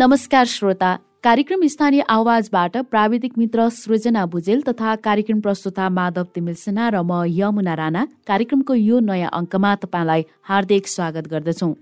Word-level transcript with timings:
नमस्कार 0.00 0.44
श्रोता। 0.46 0.94
कार्यक्रम 1.24 1.66
स्थानीय 1.66 2.00
आवाजबाट 2.08 2.76
प्राविधिक 2.90 3.32
मित्र 3.38 3.68
सृजना 3.68 4.24
भुजेल 4.26 4.60
तथा 4.68 4.94
कार्यक्रम 4.96 5.40
प्रस्तुता 5.40 5.88
माधव 5.88 6.26
तिमिल 6.34 6.54
सिन्हा 6.54 6.88
र 6.88 7.02
म 7.04 7.24
यमुना 7.28 7.74
राणा। 7.74 8.06
कार्यक्रमको 8.26 8.74
यो 8.74 9.00
नयाँ 9.00 9.30
अङ्कमा 9.30 9.74
तपाईँलाई 9.84 10.24
हार्दिक 10.48 10.88
स्वागत 10.88 11.28
गर्दछौँ। 11.28 11.72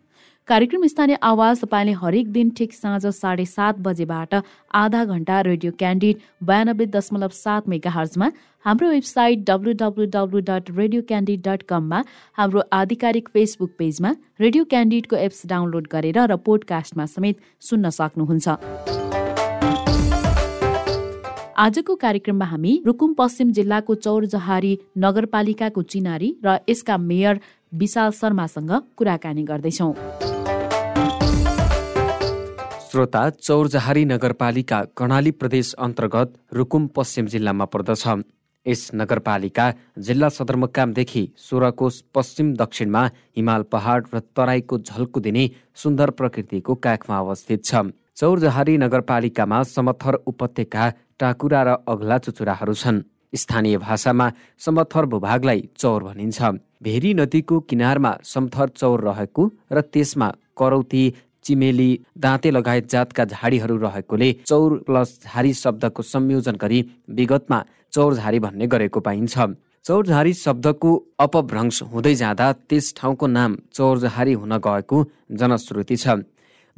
कार्यक्रम 0.48 0.86
स्थानीय 0.86 1.16
आवाज 1.22 1.60
तपाईँले 1.60 1.92
हरेक 1.92 2.30
दिन 2.32 2.50
ठिक 2.56 2.72
साँझ 2.72 3.06
साढे 3.06 3.44
सात 3.44 3.78
बजेबाट 3.84 4.34
आधा 4.80 5.04
घण्टा 5.04 5.40
रेडियो 5.42 5.72
क्यान्डिड 5.78 6.16
बयानब्बे 6.48 6.86
दशमलव 6.94 7.32
सात 7.34 7.68
मेगा 7.68 7.90
हर्जमा 7.90 8.28
हाम्रो 8.64 8.88
website 8.90 9.44
W 9.50 9.72
W 9.82 10.06
W 10.14 10.40
dot 10.48 10.70
radio 10.76 11.02
candid 11.08 11.42
dot 11.48 11.62
कममा 11.68 12.02
हाम्रो 12.38 12.62
आधिकारिक 12.72 13.28
फेसबुक 13.34 13.74
पेजमा 13.78 14.14
रेडियो 14.40 14.64
क्यान्डिडको 14.70 15.16
एप्स 15.18 15.46
डाउनलोड 15.52 15.88
गरेर 15.92 16.18
र 16.24 16.36
पोडकास्टमा 16.48 17.06
समेत 17.06 17.36
सुन्न 17.68 17.90
सक्नुहुन्छ। 17.98 18.48
आजको 21.58 21.94
कार्यक्रममा 22.02 22.46
हामी 22.46 22.72
रुकुम 22.86 23.12
पश्चिम 23.20 23.52
जिल्लाको 23.52 23.94
चौरजहारी 24.00 24.72
नगरपालिकाको 25.04 25.82
चिनारी 25.92 26.28
र 26.44 26.56
यसका 26.70 26.96
मेयर 27.04 27.40
विशाल 27.74 28.10
शर्मासँग 28.20 28.72
कुराकानी 28.96 29.42
गर्दैछौँ। 29.44 29.92
श्रोता 32.90 33.22
चौरजहारी 33.30 34.04
नगरपालिका 34.04 34.76
कर्णाली 34.96 35.30
प्रदेश 35.30 35.72
अन्तर्गत 35.78 36.32
रुकुम 36.52 36.86
पश्चिम 36.96 37.26
जिल्लामा 37.26 37.64
पर्दछ। 37.64 38.04
यस 38.66 38.90
नगरपालिका 38.94 39.66
जिल्ला 40.06 40.28
सदरमुकामदेखि 40.28 41.22
सोह्रकोश 41.38 42.00
पश्चिम 42.14 42.54
दक्षिणमा 42.56 43.04
हिमाल 43.36 43.62
पहाड 43.72 44.06
र 44.14 44.20
तराईको 44.36 44.78
झल्को 44.80 45.20
दिने 45.20 45.44
सुन्दर 45.76 46.10
प्रकृतिको 46.16 46.74
काखमा 46.78 47.18
अवस्थित 47.18 47.64
छ। 47.64 47.84
चौरजहारी 48.16 48.78
नगरपालिकामा 48.78 49.62
समथर 49.68 50.14
उपत्यका 50.26 50.90
टाकुरा 51.20 51.62
र 51.62 51.76
अग्ला 51.88 52.18
चुचुराहरू 52.24 52.74
छन्। 52.74 53.04
स्थानीय 53.36 53.78
भाषामा 53.78 54.32
समथर 54.58 55.04
भूभागलाई 55.12 55.68
चौर 55.76 56.02
भनिन्छ। 56.02 56.40
भेरी 56.82 57.14
नदीको 57.14 57.60
किनारमा 57.68 58.16
समथर 58.24 58.68
चौर 58.80 59.00
रहेको 59.04 59.50
र 59.72 59.80
त्यसमा 59.84 60.28
करौती 60.58 61.02
चिमेली 61.48 61.90
दाँते 62.18 62.50
लगायत 62.50 62.90
जातका 62.90 63.24
झाडीहरू 63.26 63.76
रहेकोले 63.78 64.32
चौर 64.46 64.76
प्लस 64.86 65.18
झारी 65.24 65.52
शब्दको 65.54 66.02
संयोजन 66.04 66.56
गरी 66.60 66.80
विगतमा 67.10 67.64
चौरझारी 67.92 68.38
भन्ने 68.38 68.66
गरेको 68.68 69.00
पाइन्छ। 69.00 69.36
चौरझारी 69.86 70.32
शब्दको 70.36 70.90
अपभ्रंश 71.20 71.82
हुँदै 71.92 72.14
जाँदा 72.14 72.46
त्यस 72.68 72.86
ठाउँको 72.96 73.26
नाम 73.28 73.56
चौरझारी 73.74 74.32
हुन 74.34 74.52
गएको 74.60 74.98
जनश्रुति 75.32 75.96
छ। 75.96 76.20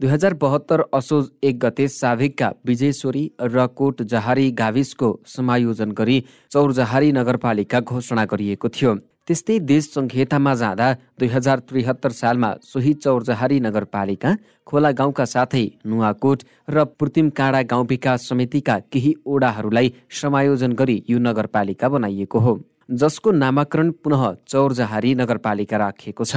दुई 0.01 0.09
हजार 0.11 0.35
बहत्तर 0.41 0.81
असोज 0.95 1.27
एक 1.45 1.59
गते 1.63 1.87
साभिकका 1.91 2.49
विजयश्वरी 2.67 3.25
र 3.45 3.67
कोट 3.77 4.01
जहारी 4.13 4.51
गाविसको 4.61 5.09
समायोजन 5.29 5.91
गरी 5.99 6.19
चौरजहारी 6.53 7.11
नगरपालिका 7.13 7.81
घोषणा 7.81 8.25
गरिएको 8.31 8.69
थियो। 8.71 8.95
त्यस्तै 9.29 9.59
देश 9.63 9.91
सङ्घीयतामा 9.95 10.55
जाँदा 10.63 10.89
दुई 11.21 11.29
हजार 11.29 11.59
त्रिहत्तर 11.69 12.13
सालमा 12.21 12.51
सोही 12.65 12.95
चौरजहारी 13.05 13.61
नगरपालिका 13.61 14.35
खोला 14.67 14.91
गाउँका 14.97 15.25
साथै 15.35 15.65
नुवाकोट 15.85 16.49
र 16.71 16.85
पुर्तिम 16.97 17.29
काँडा 17.37 17.63
गाउँ 17.69 17.87
विकास 17.91 18.29
समितिका 18.29 18.79
केही 18.93 19.15
ओडाहरूलाई 19.27 19.93
समायोजन 20.23 20.73
गरी 20.81 21.03
यो 21.11 21.19
नगरपालिका 21.21 21.89
बनाइएको 21.89 22.39
हो। 22.41 22.59
जसको 22.91 23.31
नामाकरण 23.31 23.91
पुनः 24.03 24.23
चौरजहारी 24.49 25.15
नगरपालिका 25.15 25.77
राखिएको 25.77 26.25
छ। 26.25 26.37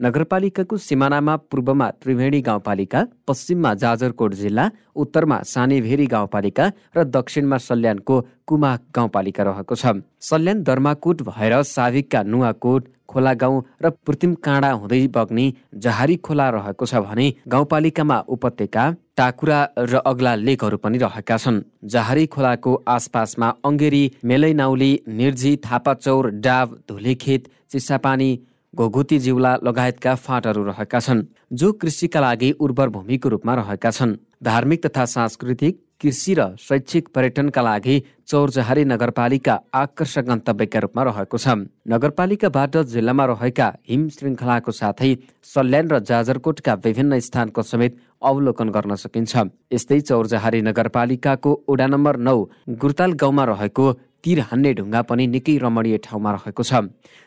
नगरपालिकाको 0.00 0.76
सिमानामा 0.76 1.36
पूर्वमा 1.46 1.90
त्रिवेणी 2.02 2.40
गाउँपालिका 2.40 3.00
पश्चिममा 3.28 3.74
जाजरकोट 3.74 4.34
जिल्ला 4.34 4.64
उत्तरमा 4.96 5.38
सानेभेरी 5.46 6.06
गाउँपालिका 6.06 6.64
र 6.96 7.04
दक्षिणमा 7.06 7.58
सल्यानको 7.58 8.20
कुमा 8.46 8.72
गाउँपालिका 8.90 9.42
रहेको 9.42 9.74
छ। 9.74 10.02
सल्यान 10.20 10.62
दर्माकोट 10.62 11.22
भएर 11.22 11.62
साविकका 11.62 12.22
नुवाकोट 12.22 12.82
खोला 13.14 13.32
गाउँ 13.42 13.62
र 13.82 13.90
पृथ्वी 14.06 14.34
काँडा 14.44 14.70
हुँदै 14.72 15.06
बग्ने 15.14 15.46
जहारी 15.78 16.16
खोला 16.26 16.48
रहेको 16.50 16.86
छ 16.86 16.94
भने 17.06 17.26
गाउँपालिकामा 17.48 18.18
उपत्यका 18.28 18.84
टाकुरा 19.16 19.58
र 19.78 20.02
अग्ला 20.04 20.34
लेकहरू 20.36 20.76
पनि 20.76 20.98
रहेका 20.98 21.36
छन्। 21.38 21.62
जहारी 21.86 22.26
खोलाको 22.26 22.72
आसपासमा 22.88 23.48
अङ्गेरी 23.64 24.02
मेलैनाउली 24.24 24.92
निर्जी 25.08 25.52
थापाचौर 25.66 26.30
डाब 26.42 26.74
धुलेखेत 26.88 27.48
चिसापानी 27.70 28.30
घोघुती 28.74 29.18
जिउला 29.18 29.52
लगायतका 29.62 30.14
फाँटहरू 30.18 30.62
रहेका 30.64 31.00
छन् 31.00 31.22
जो 31.52 31.72
कृषिका 31.72 32.20
लागि 32.20 32.50
उर्वर 32.58 32.88
भूमिको 32.90 33.28
रूपमा 33.28 33.54
रहेका 33.54 33.90
छन्। 33.90 34.16
धार्मिक 34.42 34.86
तथा 34.86 35.04
सांस्कृतिक 35.06 35.78
कृषि 36.04 36.34
र 36.36 36.44
शैक्षिक 36.60 37.08
पर्यटनका 37.16 37.62
लागि 37.64 37.96
चौरजहारी 38.28 38.84
नगरपालिका 38.84 39.54
आकर्षक 39.74 40.24
गन्तव्यका 40.28 40.78
रूपमा 40.84 41.02
रहेको 41.02 41.38
छ। 41.38 41.64
नगरपालिकाबाट 41.88 42.76
जिल्लामा 42.92 43.24
रहेका 43.24 43.66
हिम 43.88 44.02
श्रृङ्खलाको 44.12 44.70
साथै 44.70 45.10
सल्यान 45.48 45.86
र 45.88 45.98
जाजरकोटका 46.04 46.74
विभिन्न 46.84 47.18
स्थानको 47.24 47.62
समेत 47.64 47.96
अवलोकन 48.20 48.68
गर्न 48.76 48.94
सकिन्छ। 49.00 49.32
यस्तै 49.72 50.00
चौरजहारी 50.00 50.60
नगरपालिकाको 50.68 51.50
ओडा 51.72 51.86
नम्बर 51.88 52.16
नौ 52.20 52.36
गुर्ताल 52.76 53.12
गाउँमा 53.16 53.44
रहेको 53.52 53.86
तीर 54.24 54.40
हान्ने 54.52 54.72
ढुङ्गा 54.76 55.00
पनि 55.08 55.24
निकै 55.32 55.56
रमणीय 55.64 55.96
ठाउँमा 56.04 56.30
रहेको 56.36 56.62
छ। 56.62 56.84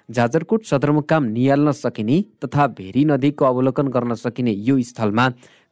जाजरकोट 0.10 0.62
सदरमुकाम 0.70 1.24
निहाल्न 1.34 1.72
सकिने 1.74 2.18
तथा 2.46 2.68
भेरी 2.78 3.04
नदीको 3.10 3.44
अवलोकन 3.46 3.88
गर्न 3.90 4.14
सकिने 4.22 4.54
यो 4.70 4.78
स्थलमा 4.86 5.26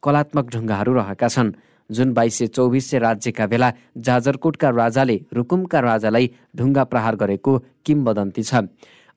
कलात्मक 0.03 0.45
ढुङ्गाहरू 0.53 0.93
रहेका 0.93 1.27
छन्। 1.29 1.53
जुन 1.89 2.13
बाइस 2.13 2.37
सय 2.37 2.47
चौबिस 2.49 2.89
सय 2.89 2.99
राज्यका 2.99 3.45
बेला 3.47 3.71
जाजरकोटका 3.99 4.69
राजाले 4.71 5.19
रुकुमका 5.33 5.79
राजालाई 5.81 6.29
ढुङ्गा 6.57 6.83
प्रहार 6.83 7.15
गरेको 7.15 7.57
किम्बदन्ती 7.85 8.43
छ। 8.43 8.63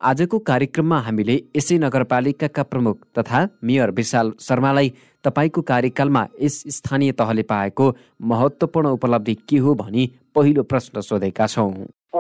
आजको 0.01 0.39
कार्यक्रममा 0.49 0.99
हामीले 1.01 1.34
यसै 1.56 1.79
नगरपालिकाका 1.79 2.62
प्रमुख 2.65 2.97
तथा 3.19 3.39
मेयर 3.65 3.91
विशाल 3.93 4.33
शर्मालाई 4.41 4.93
तपाईँको 5.25 5.62
कार्यकालमा 5.71 6.23
यस 6.41 6.62
स्थानीय 6.77 7.12
तहले 7.19 7.43
पाएको 7.51 7.87
महत्त्वपूर्ण 8.33 8.89
उपलब्धि 8.99 9.35
के 9.49 9.59
हो 9.59 9.75
भनी 9.75 10.05
पहिलो 10.35 10.62
प्रश्न 10.62 11.00
सोधेका 11.00 11.47
छौँ। 11.47 11.73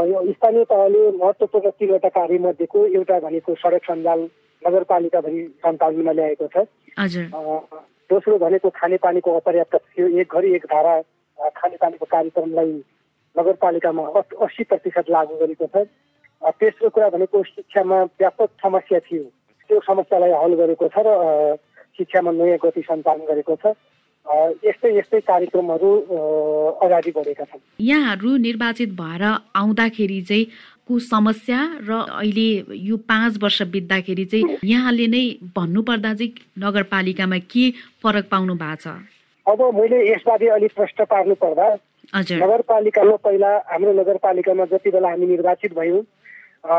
यो 0.08 0.24
स्थानीय 0.32 0.64
तहले 0.64 1.00
महत्त्वपूर्ण 1.18 1.70
तिनवटा 1.70 2.08
कार्यमध्येको 2.16 2.86
एउटा 2.96 3.18
भनेको 3.20 3.54
सडक 3.62 3.84
सञ्जाल 3.84 4.20
नगरपालिकाभरि 4.62 5.46
सञ्चालनमा 5.62 6.12
ल्याएको 6.12 6.46
छ। 6.54 6.66
दोस्रो 8.10 8.38
भनेको 8.38 8.68
खानेपानीको 8.72 9.30
अपर्याप्त 9.38 9.74
थियो। 9.76 10.06
एक 10.20 10.28
घरि 10.32 10.54
एक 10.56 10.64
धारा 10.72 10.94
खानेपानीको 11.38 12.06
कार्यक्रमलाई 12.06 12.72
नगरपालिकामा 13.36 14.02
अस्सी 14.44 14.64
प्रतिशत 14.64 15.10
लागू 15.10 15.34
गरेको 15.42 15.66
छ। 15.68 15.86
तेस्रो 16.42 16.88
कुरा 16.88 17.08
भनेको 17.14 17.42
शिक्षामा 17.42 17.98
व्यापक 18.16 18.48
समस्या 18.62 18.98
थियो। 19.06 19.24
त्यो 19.70 19.80
समस्यालाई 19.84 20.32
हल 20.32 20.52
गरेको 20.56 20.88
छ 20.88 20.96
र 21.04 21.08
शिक्षामा 21.98 22.30
नयाँ 22.32 22.58
गति 22.64 22.82
सञ्चालन 22.88 23.24
गरेको 23.28 23.54
छ। 23.60 23.76
यस्तै 24.64 24.88
यस्तै 24.96 25.20
कार्यक्रमहरू 25.24 25.90
अगाडि 26.84 27.10
बढेका 27.16 27.44
छन्। 27.44 27.60
यहाँहरू 27.80 28.30
निर्वाचित 28.36 28.90
भएर 28.92 29.24
आउँदाखेरि 29.56 30.20
चाहिँ 30.28 30.44
को 30.88 30.98
समस्या 30.98 31.60
र 31.88 31.92
अहिले 31.92 32.48
यो 32.88 32.96
पाँच 33.08 33.38
वर्ष 33.42 33.62
बित्दाखेरि 33.74 34.24
चाहिँ 34.24 34.56
यहाँले 34.64 35.06
नै 35.06 35.24
भन्नुपर्दा 35.56 36.14
चाहिँ 36.14 36.34
नगरपालिकामा 36.64 37.38
के 37.52 37.70
फरक 38.02 38.28
पाउनु 38.30 38.54
भएको 38.56 38.76
छ? 38.82 38.96
अब 39.46 39.60
मैले 39.74 39.98
यसबारे 40.10 40.48
अलिक 40.56 40.72
प्रश्न 40.76 41.04
पार्नु 41.10 41.34
पर्दा 41.42 41.68
नगरपालिकामा 42.14 43.16
पहिला 43.24 43.50
हाम्रो 43.68 43.92
नगरपालिकामा 43.92 44.64
जति 44.72 44.90
बेला 44.90 45.08
हामी 45.08 45.26
निर्वाचित 45.26 45.74
भयौँ 45.78 46.02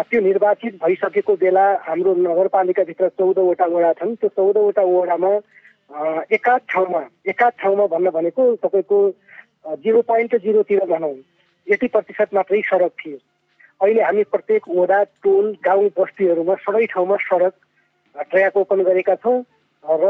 त्यो 0.10 0.20
निर्वाचित 0.22 0.74
भइसकेको 0.84 1.36
बेला 1.42 1.66
हाम्रो 1.88 2.14
नगरपालिकाभित्र 2.16 3.08
चौधवटा 3.18 3.66
वडा 3.66 3.92
छन्। 4.00 4.16
त्यो 4.16 4.30
चौधवटा 4.30 4.84
वडामा 4.84 5.32
एकाध 6.34 6.62
ठाउँमा 6.70 7.02
एकाध 7.30 7.54
ठाउँमा 7.62 7.86
भन्न 7.94 8.10
भनेको 8.18 8.44
तपाईँको 8.66 8.98
जिरो 9.86 10.02
पोइन्ट 10.10 10.36
जिरोतिर 10.44 10.86
भनौँ 10.86 11.16
यति 11.68 11.88
प्रतिशत 11.88 12.34
मात्रै 12.34 12.62
सडक 12.70 12.92
थियो। 13.00 13.18
अहिले 13.82 14.02
हामी 14.04 14.24
प्रत्येक 14.24 14.68
वडा 14.70 15.04
टोल 15.24 15.46
गाउँ 15.66 15.88
बस्तीहरूमा 15.98 16.56
सबै 16.64 16.86
ठाउँमा 16.86 17.16
सडक 17.24 17.54
ट्र्याक 18.32 18.58
ओपन 18.58 18.82
गरेका 18.84 19.16
छौँ 19.16 19.40
र 19.84 20.06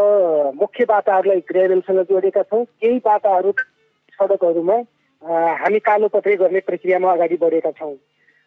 मुख्य 0.56 0.86
बाटाहरूलाई 0.86 1.40
ग्रेभेलसँग 1.50 2.02
जोडेका 2.10 2.44
छौँ। 2.44 2.64
केही 2.66 2.98
बाटाहरू 3.06 3.52
सडकहरूमा 4.20 4.78
हामी 5.62 5.80
कालो 5.80 6.08
पत्रै 6.08 6.36
गर्ने 6.36 6.60
प्रक्रियामा 6.66 7.12
अगाडि 7.12 7.38
बढेका 7.38 7.72
छौँ। 7.78 7.94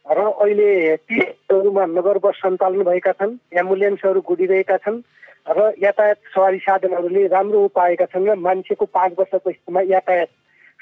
र 0.06 0.18
अहिले 0.18 0.96
तीहरूमा 1.06 1.84
नगर 1.86 2.18
बस 2.18 2.42
सञ्चालन 2.42 2.82
भएका 2.82 3.12
छन् 3.14 3.38
एम्बुलेन्सहरू 3.54 4.20
गुडिरहेका 4.26 4.76
छन् 4.82 5.00
र 5.48 5.72
यातायात 5.78 6.18
सवारी 6.34 6.58
साधनहरूले 6.58 7.26
राम्रो 7.30 7.66
पाएका 7.78 8.06
छन् 8.10 8.26
र 8.26 8.34
मान्छेको 8.42 8.84
पाँच 8.90 9.12
वर्षको 9.18 9.50
स्थितिमा 9.50 9.80
यातायात 9.86 10.30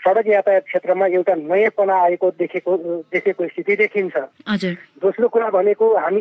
सडक 0.00 0.26
यातायात 0.26 0.64
क्षेत्रमा 0.64 1.06
एउटा 1.06 1.35
नयाँपना 1.35 1.94
आएको 2.02 2.31
देखेको 2.38 2.76
देखेको 3.12 3.47
स्थिति 3.49 3.76
देखिन्छ। 3.76 4.17
दोस्रो 5.05 5.29
कुरा 5.29 5.49
भनेको 5.50 5.94
हामी 5.97 6.20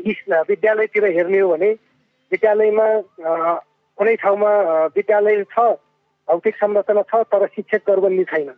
विद्यालयतिर 0.49 1.05
हेर्ने 1.05 1.39
हो 1.39 1.49
भने 1.49 1.71
विद्यालयमा 2.31 2.87
कुनै 3.97 4.15
ठाउँमा 4.15 4.51
विद्यालय 4.95 5.43
छ 5.53 5.59
भौतिक 6.27 6.55
संरचना 6.55 7.01
छ 7.09 7.23
तर 7.31 7.45
शिक्षक 7.55 7.81
दरबन्दी 7.87 8.23
छैन। 8.31 8.49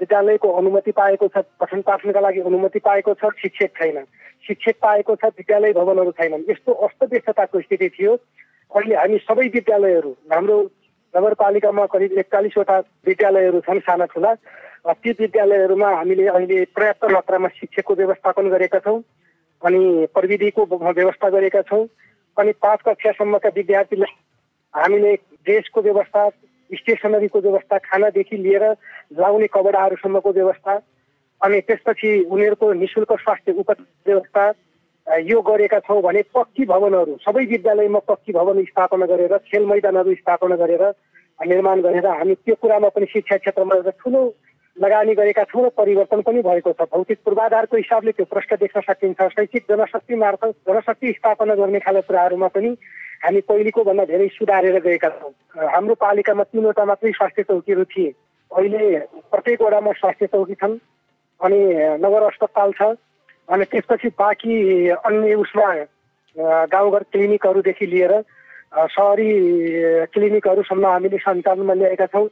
विद्यालयको 0.00 0.48
अनुमति 0.50 0.92
पाएको 0.92 1.28
छ 1.28 1.44
पठन 1.60 1.80
पाठनका 1.86 2.20
लागि 2.20 2.40
अनुमति 2.42 2.78
पाएको 2.84 3.14
छ 3.14 3.30
शिक्षक 3.42 3.70
छैन। 3.78 4.04
शिक्षक 4.44 4.76
पाएको 4.82 5.14
छ 5.16 5.24
विद्यालय 5.38 5.72
भवनहरू 5.72 6.10
छैनन्। 6.18 6.48
यस्तो 6.50 6.72
अस्तव्यस्तताको 6.72 7.60
स्थिति 7.60 7.88
थियो। 7.88 8.16
अहिले 8.72 8.94
हामी 8.96 9.18
सबै 9.28 9.46
विद्यालयहरू 9.54 10.10
हाम्रो 10.32 10.56
नगरपालिकामा 11.14 11.86
करिब 11.86 12.12
एकचालिसवटा 12.18 12.78
विद्यालयहरू 13.06 13.60
छन् 13.60 13.80
साना 13.80 14.04
ठुला 14.04 14.34
ती 14.86 15.10
विद्यालयहरूमा 15.10 15.88
हामीले 15.96 16.26
अहिले 16.28 16.64
पर्याप्त 16.76 17.04
मात्रामा 17.10 17.48
शिक्षकको 17.48 17.94
व्यवस्थापन 17.94 18.48
गरेका 18.48 18.78
छौँ 18.78 19.00
अनि 19.62 20.06
प्रविधिको 20.14 20.62
व्यवस्था 20.92 21.28
गरेका 21.30 21.62
छौँ। 21.62 21.86
अनि 22.36 22.52
पाँच 22.62 22.80
कक्षासम्मका 22.86 23.48
विद्यार्थीलाई 23.56 24.14
हामीले 24.74 25.14
ड्रेसको 25.46 25.80
व्यवस्था 25.82 26.28
स्टेसनरीको 26.70 27.40
व्यवस्था 27.40 27.78
खानादेखि 27.78 28.36
लिएर 28.36 28.64
लाउने 29.18 29.46
कपडाहरूसम्मको 29.46 30.30
व्यवस्था 30.32 30.74
अनि 31.40 31.60
त्यसपछि 31.60 32.10
उनीहरूको 32.24 32.72
नि 32.72 32.86
शुल्क 32.86 33.12
स्वास्थ्य 33.12 33.52
उपचार 33.52 33.86
व्यवस्था 34.06 34.44
यो 35.06 35.40
गरेका 35.42 35.78
छौँ 35.80 36.00
भने 36.02 36.22
पक्की 36.34 36.64
भवनहरू 36.64 37.16
सबै 37.22 37.44
विद्यालयमा 37.46 37.98
पक्की 38.08 38.32
भवन 38.32 38.62
स्थापना 38.64 39.06
गरेर 39.06 39.36
खेल 39.44 39.66
मैदानहरू 39.66 40.14
स्थापना 40.14 40.56
गरेर 40.56 40.82
निर्माण 41.40 41.80
गरेर 41.82 42.06
हामी 42.08 42.34
त्यो 42.34 42.54
कुरामा 42.54 42.88
पनि 42.88 43.06
शिक्षा 43.12 43.36
क्षेत्रमा 43.36 43.76
एउटा 43.76 43.90
ठुलो 44.00 44.22
लगानी 44.76 45.14
गरेका 45.14 45.44
छौँ 45.44 45.64
र 45.64 45.68
परिवर्तन 45.76 46.20
पनि 46.22 46.40
भएको 46.42 46.72
छ। 46.72 46.88
भौतिक 46.88 47.18
पूर्वाधारको 47.24 47.76
हिसाबले 47.76 48.12
त्यो 48.12 48.26
प्रश्न 48.26 48.56
देख्न 48.56 48.80
सकिन्छ 48.80 49.20
शैक्षिक 49.36 49.64
जनशक्ति 49.70 50.14
मार्फत 50.16 50.54
जनशक्ति 50.68 51.12
स्थापना 51.12 51.54
गर्ने 51.54 51.80
खाले 51.84 52.00
कुराहरूमा 52.08 52.48
पनि 52.48 52.70
हामी 53.24 53.40
पहिलेको 53.44 53.84
भन्दा 53.84 54.04
धेरै 54.08 54.28
सुधारेर 54.34 54.80
गएका 54.80 55.08
छौँ। 55.20 55.32
हाम्रो 55.68 55.94
पालिकामा 55.94 56.42
तिनवटा 56.48 56.84
मात्रै 56.84 57.12
स्वास्थ्य 57.12 57.42
चौकीहरू 57.44 57.84
थिए। 57.92 58.10
अहिले 58.50 58.98
प्रत्येक 59.30 59.62
वडामा 59.62 59.92
स्वास्थ्य 60.00 60.26
चौकी 60.32 60.54
छन् 60.54 60.78
अनि 61.40 61.60
नगर 62.02 62.22
अस्पताल 62.24 62.72
छ 62.72 62.82
अनि 63.48 63.64
त्यसपछि 63.64 64.08
बाँकी 64.18 64.54
अन्य 64.90 65.34
उसमा 65.34 65.68
गाउँघर 66.66 67.02
क्लिनिकहरूदेखि 67.12 67.86
लिएर 67.86 68.12
सहरी 68.90 69.30
क्लिनिकहरूसम्म 70.14 70.86
हामीले 70.86 71.18
सञ्चालनमा 71.18 71.74
ल्याएका 71.74 72.06
छौँ 72.06 72.28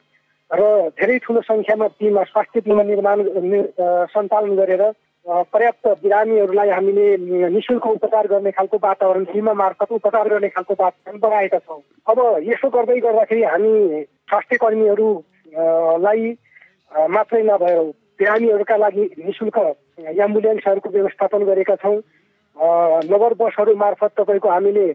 र 0.50 0.62
धेरै 0.98 1.18
ठुलो 1.24 1.40
सङ्ख्यामा 1.40 1.86
बिमा 2.00 2.22
स्वास्थ्य 2.24 2.60
बिमा 2.60 2.82
निर्माण 2.82 3.18
सञ्चालन 4.12 4.56
गरेर 4.56 4.82
पर्याप्त 5.52 5.86
बिरामीहरूलाई 6.02 6.68
हामीले 6.68 7.06
नि 7.48 7.60
शुल्क 7.60 7.86
उपचार 7.86 8.26
गर्ने 8.26 8.50
खालको 8.50 8.76
वातावरण 8.82 9.24
बिमा 9.32 9.52
मार्फत 9.54 9.92
उपचार 9.92 10.28
गर्ने 10.28 10.48
खालको 10.48 10.74
वातावरण 10.74 11.18
बनाएका 11.20 11.58
छौँ। 11.58 11.80
अब 12.10 12.18
यसो 12.42 12.68
गर्दै 12.68 12.98
गर्दाखेरि 13.00 13.42
हामी 13.44 13.72
स्वास्थ्य 14.28 14.56
कर्मीहरूलाई 14.56 16.22
मात्रै 17.08 17.42
नभएर 17.42 17.78
बिरामीहरूका 18.18 18.76
लागि 18.76 19.04
नि 19.18 19.32
शुल्क 19.32 19.58
एम्बुलेन्सहरूको 19.98 20.90
व्यवस्थापन 20.90 21.44
गरेका 21.44 21.74
छौँ। 21.82 21.96
नगर 23.06 23.34
बसहरू 23.34 23.74
मार्फत 23.76 24.12
तपाईँको 24.18 24.48
हामीले 24.48 24.86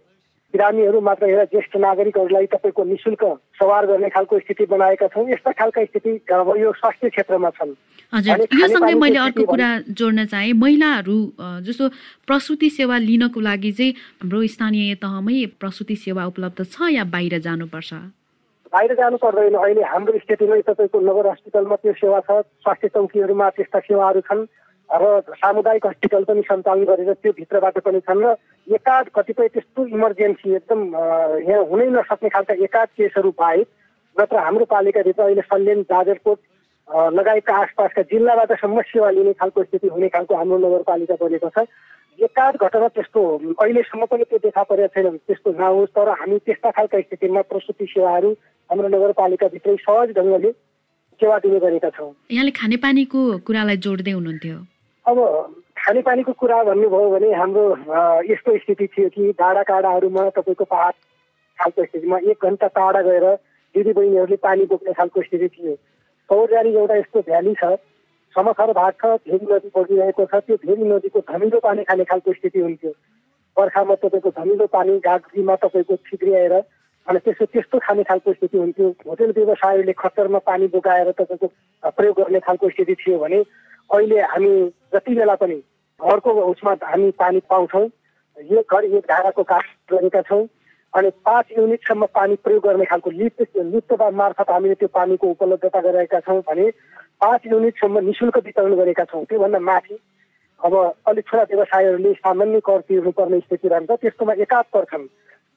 बिरामीहरू 0.54 1.00
मात्र 1.02 1.26
हेर 1.28 1.44
ज्येष्ठ 1.52 1.76
नागरिकहरूलाई 1.76 2.46
तपाईँको 2.48 2.84
नि 2.84 2.96
शुल्क 3.04 3.24
सवार 3.60 3.86
गर्ने 3.86 4.10
खालको 4.10 4.40
स्थिति 4.40 4.66
बनाएका 4.66 5.08
छौँ। 5.12 5.28
यस्ता 5.30 5.52
खालका 5.52 5.84
स्थिति 5.86 6.12
अब 6.24 6.54
यो 6.58 6.72
स्वास्थ्य 6.72 7.10
क्षेत्रमा 7.10 7.50
छन्। 7.58 7.76
हजुर 8.14 8.48
योसँगै 8.56 8.94
मैले 8.96 9.20
अर्को 9.20 9.44
कुरा 9.44 9.70
जोड्न 9.92 10.26
चाहेँ। 10.26 10.54
महिलाहरू 10.56 11.18
जस्तो 11.68 11.86
प्रसुति 12.24 12.70
सेवा 12.70 12.98
लिनको 12.98 13.40
लागि 13.40 13.72
चाहिँ 13.72 13.92
हाम्रो 14.24 14.40
स्थानीय 14.48 14.96
तहमै 15.04 15.46
प्रसुति 15.60 15.96
सेवा 15.96 16.26
उपलब्ध 16.32 16.64
छ 16.64 16.96
या 16.96 17.04
बाहिर 17.04 17.40
जानुपर्छ? 17.44 17.94
बाहिर 18.72 18.94
जानु 18.96 19.18
पर्दैन। 19.20 19.56
अहिले 19.56 19.84
हाम्रो 19.84 20.18
स्थितिमै 20.24 20.62
तपाईँको 20.64 21.00
नगर 21.00 21.28
हस्पिटलमा 21.28 21.76
त्यो 21.76 21.94
सेवा 22.00 22.20
छ। 22.24 22.48
स्वास्थ्य 22.64 22.88
चौकीहरूमा 22.96 23.50
त्यस्ता 23.60 23.80
सेवाहरू 23.80 24.22
छन्। 24.24 24.48
र 24.90 25.36
सामुदायिक 25.36 25.86
हस्पिटल 25.86 26.24
पनि 26.24 26.42
सञ्चालन 26.42 26.84
गरेर 26.86 27.14
त्यो 27.14 27.32
भित्रबाट 27.38 27.80
पनि 27.86 28.00
छन् 28.08 28.24
र 28.24 28.36
एकाध 28.68 29.10
कतिपय 29.16 29.48
त्यस्तो 29.54 29.86
इमर्जेन्सी 29.88 30.56
एकदम 30.56 30.80
यहाँ 31.48 31.64
हुनै 31.72 31.88
नसक्ने 31.92 32.30
खालका 32.30 32.54
एकाध 32.64 32.88
केसहरू 32.98 33.32
बाहेक 33.38 33.68
नत्र 34.16 34.38
हाम्रो 34.46 34.66
पालिकाभित्र 34.66 35.24
अहिले 35.24 35.42
सल्यान 35.52 35.82
जाजरकोट 35.92 36.40
लगायतका 37.14 37.56
आसपासका 37.56 38.02
जिल्लाबाट 38.12 38.52
सम्म 38.62 38.82
सेवा 38.88 39.10
लिने 39.12 39.34
खालको 39.40 39.64
स्थिति 39.64 39.88
हुने 39.88 40.08
खालको 40.10 40.36
हाम्रो 40.36 40.58
नगरपालिका 40.58 41.16
बनेको 41.22 41.50
छ। 41.50 41.68
एकाध 42.20 42.56
घटना 42.58 42.88
त्यस्तो 42.96 43.22
अहिलेसम्म 43.62 44.06
पनि 44.08 44.24
त्यो 44.24 44.40
देखा 44.46 44.64
परेको 44.72 44.94
छैन 44.96 45.18
त्यस्तो 45.28 45.52
नहोस् 45.60 45.94
तर 45.94 46.10
हामी 46.22 46.38
त्यस्ता 46.48 46.72
खालका 46.78 47.00
स्थितिमा 47.02 47.42
प्रसुति 47.52 47.86
सेवाहरू 47.92 48.32
हाम्रो 48.70 48.88
नगरपालिकाभित्रै 48.96 49.76
सहज 49.84 50.16
ढङ्गले 50.18 50.52
सेवा 51.20 51.38
दिने 51.44 51.60
गरेका 51.60 51.90
छौँ। 51.90 52.10
यहाँले 52.32 52.52
खानेपानीको 52.58 53.20
कुरालाई 53.46 53.78
जोड्दै 53.86 54.12
हुनुहुन्थ्यो। 54.12 54.58
अब 55.08 55.20
खानेपानीको 55.80 56.32
कुरा 56.36 56.64
भन्नुभयो 56.64 57.10
भने 57.10 57.32
हाम्रो 57.34 57.64
यस्तो 58.28 58.58
स्थिति 58.58 58.88
थियो 58.88 59.10
कि 59.10 59.32
डाँडा 59.40 59.62
काँडाहरूमा 59.64 60.24
तपाईँको 60.36 60.64
पहाड 60.68 60.94
खालको 61.60 61.84
स्थितिमा 61.86 62.18
एक 62.32 62.44
घन्टा 62.44 62.68
टाढा 62.76 63.02
गएर 63.02 63.26
दिदीबहिनीहरूले 63.76 64.36
पानी 64.44 64.66
बोक्ने 64.68 64.94
खालको 64.94 65.22
स्थिति 65.22 65.48
थियो। 65.48 65.76
सौरजारी 66.30 66.74
एउटा 66.76 66.96
यस्तो 66.96 67.20
भ्याली 67.24 67.54
छ 67.56 67.72
समथर 68.36 68.72
भाग 68.76 68.94
छ 69.00 69.12
भेरी 69.24 69.46
नदी 69.48 69.72
बगिरहेको 69.78 70.26
छ 70.26 70.42
त्यो 70.44 70.56
भेरी 70.66 70.90
नदीको 70.92 71.20
धमिलो 71.32 71.60
पानी 71.64 71.84
खाने 71.88 72.04
खालको 72.04 72.34
स्थिति 72.34 72.60
हुन्थ्यो। 72.60 72.92
बर्खामा 73.58 73.96
तपाईँको 74.04 74.30
धमिलो 74.40 74.68
पानी 74.76 74.98
गाग्रीमा 75.08 75.56
तपाईँको 75.64 75.96
छिद्रिआएर 76.10 76.54
अनि 76.54 77.20
त्यसो 77.24 77.46
त्यस्तो 77.56 77.80
खाने 77.80 78.04
खालको 78.12 78.34
स्थिति 78.34 78.58
हुन्थ्यो। 78.58 78.90
होटेल 79.08 79.32
व्यवसायहरूले 79.40 79.94
खतरमा 80.04 80.40
पानी 80.52 80.68
बोकाएर 80.76 81.12
तपाईँको 81.16 81.48
प्रयोग 81.96 82.22
गर्ने 82.22 82.40
खालको 82.44 82.70
स्थिति 82.76 82.96
थियो 83.00 83.20
भने 83.24 83.42
अहिले 83.90 84.22
हामी 84.22 84.52
जति 84.94 85.16
बेला 85.16 85.36
पनि 85.36 85.56
घरको 86.00 86.32
उसमा 86.32 86.76
हामी 86.84 87.12
पानी 87.12 87.40
पाउँछौँ 87.50 87.86
एक 88.38 88.74
घर 88.74 88.86
एक 88.86 89.06
धाराको 89.06 89.44
काठ 89.44 89.66
गरेका 89.92 90.22
छौँ 90.22 90.48
अनि 90.94 91.10
पाँच 91.26 91.46
युनिटसम्म 91.58 92.06
पानी 92.06 92.36
प्रयोग 92.36 92.64
गर्ने 92.64 92.86
खालको 92.86 93.12
लिफ्ट 93.12 93.58
लिफ्ट 93.58 93.94
मार्फत 94.14 94.50
हामीले 94.50 94.76
त्यो 94.76 94.88
पानीको 94.88 95.28
उपलब्धता 95.28 95.82
गराएका 95.82 96.20
छौँ 96.20 96.42
भने 96.42 96.70
पाँच 97.22 97.42
युनिटसम्म 97.46 98.00
नि 98.00 98.14
शुल्क 98.14 98.38
वितरण 98.38 98.76
गरेका 98.76 99.04
छौँ। 99.04 99.24
त्योभन्दा 99.26 99.60
माथि 99.60 99.98
अब 100.62 100.74
अलिक 101.08 101.28
छोरा 101.28 101.44
व्यवसायहरूले 101.44 102.14
सामान्य 102.14 102.60
कर 102.60 102.82
तिर्नुपर्ने 102.82 103.40
स्थिति 103.40 103.68
रहन्छ 103.68 103.92
त्यस्तोमा 103.92 104.34
एकाध 104.34 104.66
पर्छन् 104.74 105.08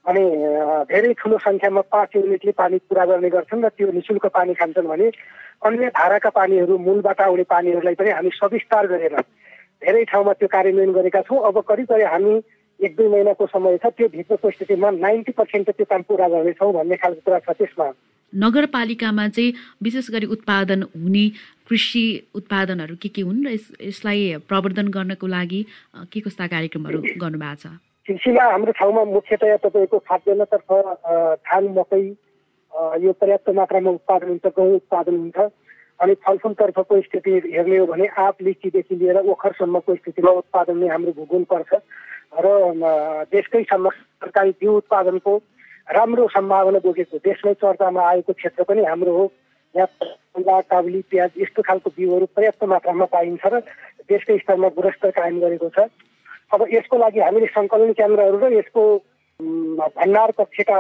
अनि 0.07 0.23
धेरै 0.91 1.13
ठुलो 1.21 1.39
सङ्ख्यामा 1.39 1.81
पाँच 1.93 2.17
युनिटले 2.17 2.53
पानी 2.57 2.77
पुरा 2.89 3.05
गर्ने 3.05 3.31
गर्छन् 3.31 3.65
र 3.65 3.69
त्यो 3.69 3.93
नि 3.93 4.01
शुल्क 4.01 4.27
पानी 4.33 4.55
खान्छन् 4.57 4.89
भने 4.89 5.09
अन्य 5.67 5.89
धाराका 5.93 6.31
पानीहरू 6.33 6.79
मूलबाट 6.79 7.21
आउने 7.21 7.45
पानीहरूलाई 7.53 7.95
पनि 8.01 8.11
हामी 8.11 8.31
सविस्तार 8.35 8.87
गरेर 8.93 9.17
धेरै 9.85 10.05
ठाउँमा 10.13 10.33
त्यो 10.41 10.49
कार्यान्वयन 10.49 10.93
गरेका 10.93 11.21
छौँ। 11.29 11.41
अब 11.49 11.61
करिब 11.69 11.87
करिब 11.93 12.09
हामी 12.09 12.33
एक 12.81 12.97
दुई 12.97 13.09
महिनाको 13.09 13.47
समय 13.47 13.77
छ 13.77 13.93
त्यो 13.97 14.09
भित्रको 14.09 14.51
स्थितिमा 14.51 14.91
नाइन्टी 15.05 15.33
पर्सेन्ट 15.37 15.71
त्यो 15.71 15.85
काम 15.85 16.03
पुरा 16.09 16.29
गर्नेछौँ 16.29 16.73
भन्ने 16.73 16.97
खालको 16.97 17.21
कुरा 17.25 17.39
छ 17.45 17.57
त्यसमा। 17.61 17.93
नगरपालिकामा 18.33 19.29
चाहिँ 19.29 19.53
विशेष 19.83 20.11
गरी 20.11 20.27
उत्पादन 20.37 20.83
हुने 20.97 21.25
कृषि 21.69 22.05
उत्पादनहरू 22.35 22.97
के 23.03 23.09
के 23.09 23.23
हुन् 23.23 23.45
र 23.47 23.53
यसलाई 23.85 24.21
प्रवर्धन 24.49 24.89
गर्नको 24.89 25.27
लागि 25.27 25.61
के 26.09 26.21
कस्ता 26.21 26.47
कार्यक्रमहरू 26.47 27.01
गर्नुभएको 27.21 27.57
छ? 27.61 27.67
कृषिमा 28.11 28.43
हाम्रो 28.43 28.73
ठाउँमा 28.75 29.03
मुख्यतया 29.07 29.57
तपाईँको 29.63 29.99
खाद्यान्नतर्फ 30.03 30.71
धान 31.47 31.65
मकै 31.79 32.03
यो 32.99 33.13
पर्याप्त 33.15 33.51
मात्रामा 33.55 33.91
उत्पादन 33.91 34.29
हुन्छ 34.29 34.47
गहुँ 34.51 34.75
उत्पादन 34.75 35.17
हुन्छ। 35.17 35.39
अनि 36.01 36.15
फलफुलतर्फको 36.27 37.01
स्थिति 37.07 37.31
हेर्ने 37.55 37.77
हो 37.79 37.87
भने 37.87 38.07
आँप 38.19 38.43
लिचीदेखि 38.43 38.95
लिएर 38.99 39.19
ओखरसम्मको 39.31 39.95
स्थितिमा 39.95 40.31
उत्पादन 40.43 40.77
नै 40.83 40.89
हाम्रो 40.91 41.13
भूगोल 41.23 41.45
पर्छ। 41.55 41.71
र 42.35 42.47
देशकै 43.31 43.63
सम्म 43.71 43.89
सरकारी 44.19 44.51
बिउ 44.59 44.75
उत्पादनको 44.83 45.37
राम्रो 45.95 46.27
सम्भावना 46.35 46.79
बोकेको 46.83 47.23
देशमै 47.23 47.55
चर्चामा 47.63 48.03
आएको 48.11 48.33
क्षेत्र 48.33 48.63
पनि 48.67 48.85
हाम्रो 48.91 49.13
हो। 49.19 49.25
यहाँ 49.75 50.63
काबुली 50.67 51.07
प्याज 51.11 51.31
यस्तो 51.47 51.63
खालको 51.63 51.91
बिउहरू 51.95 52.27
पर्याप्त 52.35 52.65
मात्रामा 52.75 53.07
पाइन्छ 53.15 53.47
र 53.47 53.63
देशकै 54.11 54.39
स्तरमा 54.43 54.69
गुणस्तर 54.75 55.11
कायम 55.15 55.41
गरेको 55.47 55.69
छ। 55.79 55.87
अब 56.53 56.67
यसको 56.73 56.99
लागि 56.99 57.21
हामीले 57.21 57.47
सङ्कलन 57.47 57.93
केन्द्रहरू 57.95 58.39
र 58.39 58.53
यसको 58.53 58.83
भण्डार 59.97 60.31
कक्षका 60.39 60.79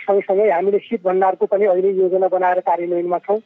सँगसँगै 0.00 0.50
हामीले 0.50 0.78
शीत 0.78 1.02
भण्डारको 1.04 1.46
पनि 1.46 1.64
अहिले 1.66 1.90
योजना 1.92 2.28
बनाएर 2.28 2.60
कार्यान्वयनमा 2.62 3.18
छौँ। 3.26 3.40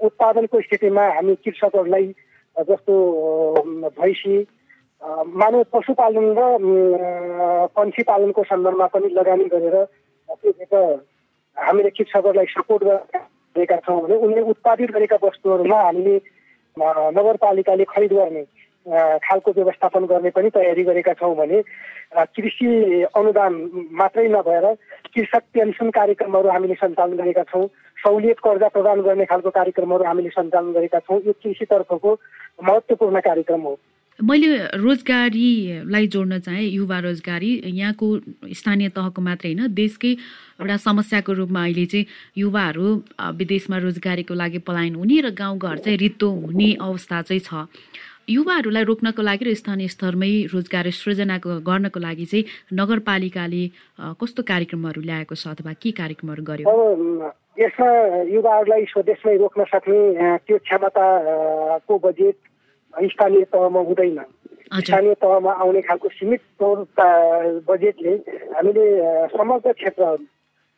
उत्पादनको 0.00 0.60
स्थितिमा 0.60 1.04
हामी 1.10 1.34
कृषकहरूलाई 1.44 2.06
जस्तो 2.56 2.94
भैँसी 3.98 4.36
मानव 5.34 5.62
पशुपालन 5.72 6.26
र 6.38 6.40
पन्छी 7.76 8.02
पालनको 8.02 8.42
सन्दर्भमा 8.44 8.86
पनि 8.94 9.08
लगानी 9.12 9.44
गरेर 9.50 9.76
हामीले 11.56 11.90
कृषकहरूलाई 11.90 12.46
सपोर्ट 12.54 12.82
गरेका 12.84 13.76
छौँ 13.84 14.00
भने 14.02 14.16
उनले 14.16 14.40
उत्पादित 14.48 14.90
गरेका 14.90 15.16
वस्तुहरूमा 15.22 15.80
हामीले 15.82 16.16
नगरपालिकाले 17.12 17.84
खरिद 17.84 18.12
गर्ने 18.12 18.44
खालको 18.86 19.52
व्यवस्थापन 19.52 20.04
गर्ने 20.06 20.30
पनि 20.30 20.50
तयारी 20.50 20.82
गरेका 20.84 21.12
छौँ 21.20 21.34
भने 21.36 21.62
कृषि 22.36 22.68
अनुदान 23.16 23.52
मात्रै 23.92 24.28
नभएर 24.28 24.66
कृषक 25.14 25.42
पेन्सन 25.54 25.90
कार्यक्रमहरू 25.90 26.48
हामीले 26.48 26.74
सञ्चालन 26.74 27.16
गरेका 27.16 27.42
छौँ 27.48 27.66
सहुलियत 27.98 28.38
कर्जा 28.44 28.68
प्रदान 28.68 29.00
गर्ने 29.00 29.24
खालको 29.24 29.50
कार्यक्रमहरू 29.50 30.04
हामीले 30.04 30.30
सञ्चालन 30.36 30.72
गरेका 30.72 30.98
छौँ 31.00 31.20
यो 31.26 31.32
कृषितर्फको 31.32 32.12
महत्त्वपूर्ण 32.62 33.20
कार्यक्रम 33.24 33.60
हो। 33.62 33.78
मैले 34.18 34.78
रोजगारीलाई 34.78 36.06
जोड्न 36.06 36.38
चाहेँ 36.38 36.68
युवा 36.70 36.98
रोजगारी 37.00 37.50
यहाँको 37.66 38.06
स्थानीय 38.54 38.88
तहको 38.94 39.22
मात्रै 39.22 39.52
होइन 39.52 39.74
देशकै 39.74 40.12
एउटा 40.60 40.76
समस्याको 40.84 41.32
रूपमा 41.32 41.62
अहिले 41.62 41.86
चाहिँ 41.86 42.06
युवाहरू 42.38 42.86
विदेशमा 43.40 43.78
रोजगारीको 43.78 44.34
लागि 44.34 44.58
पलायन 44.62 44.94
हुने 44.94 45.20
र 45.20 45.30
गाउँघर 45.34 45.78
चाहिँ 45.82 45.98
रित्तो 45.98 46.30
हुने 46.30 46.72
अवस्था 46.78 47.22
चाहिँ 47.22 47.40
छ। 47.40 47.66
युवाहरूलाई 48.28 48.84
रोक्नको 48.84 49.22
लागि 49.22 49.44
र 49.44 49.54
स्थानीय 49.54 49.88
स्तरमै 49.88 50.48
रोजगार 50.48 50.86
सृजना 50.90 51.36
गर्नको 51.44 52.00
लागि 52.00 52.24
चाहिँ 52.24 52.44
नगरपालिकाले 52.72 53.62
कस्तो 54.20 54.42
कार्यक्रमहरू 54.42 55.00
ल्याएको 55.04 55.34
छ 55.34 55.52
अथवा 55.52 55.72
के 55.76 55.90
कार्यक्रमहरू 55.92 56.42
गर्यो? 56.42 56.66
यसमा 57.60 57.88
युवाहरूलाई 58.32 58.84
स्वदेशमै 58.90 59.36
रोक्न 59.36 59.64
सक्ने 59.68 60.00
त्यो 60.48 60.56
क्षमताको 60.64 61.94
बजेट 62.04 62.36
स्थानीय 63.12 63.44
तहमा 63.52 63.80
हुँदैन। 63.88 64.18
स्थानीय 64.72 65.14
तहमा 65.20 65.52
आउने 65.62 65.80
खालको 65.84 66.08
सीमित 66.08 66.42
बजेटले 67.68 68.14
हामीले 68.56 68.84
समग्र 69.36 69.72
क्षेत्रहरू 69.72 70.24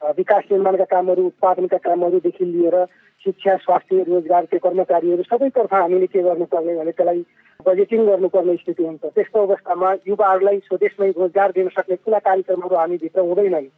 विकास 0.03 0.45
निर्माणका 0.53 0.85
कामहरू 0.85 1.26
उत्पादनका 1.26 1.76
कामहरूदेखि 1.76 2.45
लिएर 2.45 2.85
शिक्षा 3.25 3.57
स्वास्थ्य 3.57 4.03
रोजगारका 4.09 4.59
कर्मचारीहरू 4.59 5.23
सबैतर्फ 5.23 5.73
हामीले 5.75 6.07
के 6.07 6.23
गर्नुपर्ने 6.23 6.75
भने 6.76 6.93
त्यसलाई 6.93 7.25
बजेटिङ 7.67 8.07
गर्नुपर्ने 8.07 8.57
स्थिति 8.57 8.85
हुन्छ। 8.85 9.05
त्यस्तो 9.05 9.43
अवस्थामा 9.43 9.93
युवाहरूलाई 10.09 10.59
स्वदेशमै 10.59 11.11
रोजगार 11.11 11.50
दिन 11.50 11.69
सक्ने 11.69 11.97
ठुला 11.97 12.19
कार्यक्रमहरू 12.19 12.76
हामीभित्र 12.76 13.21
हुँदैनन्। 13.21 13.69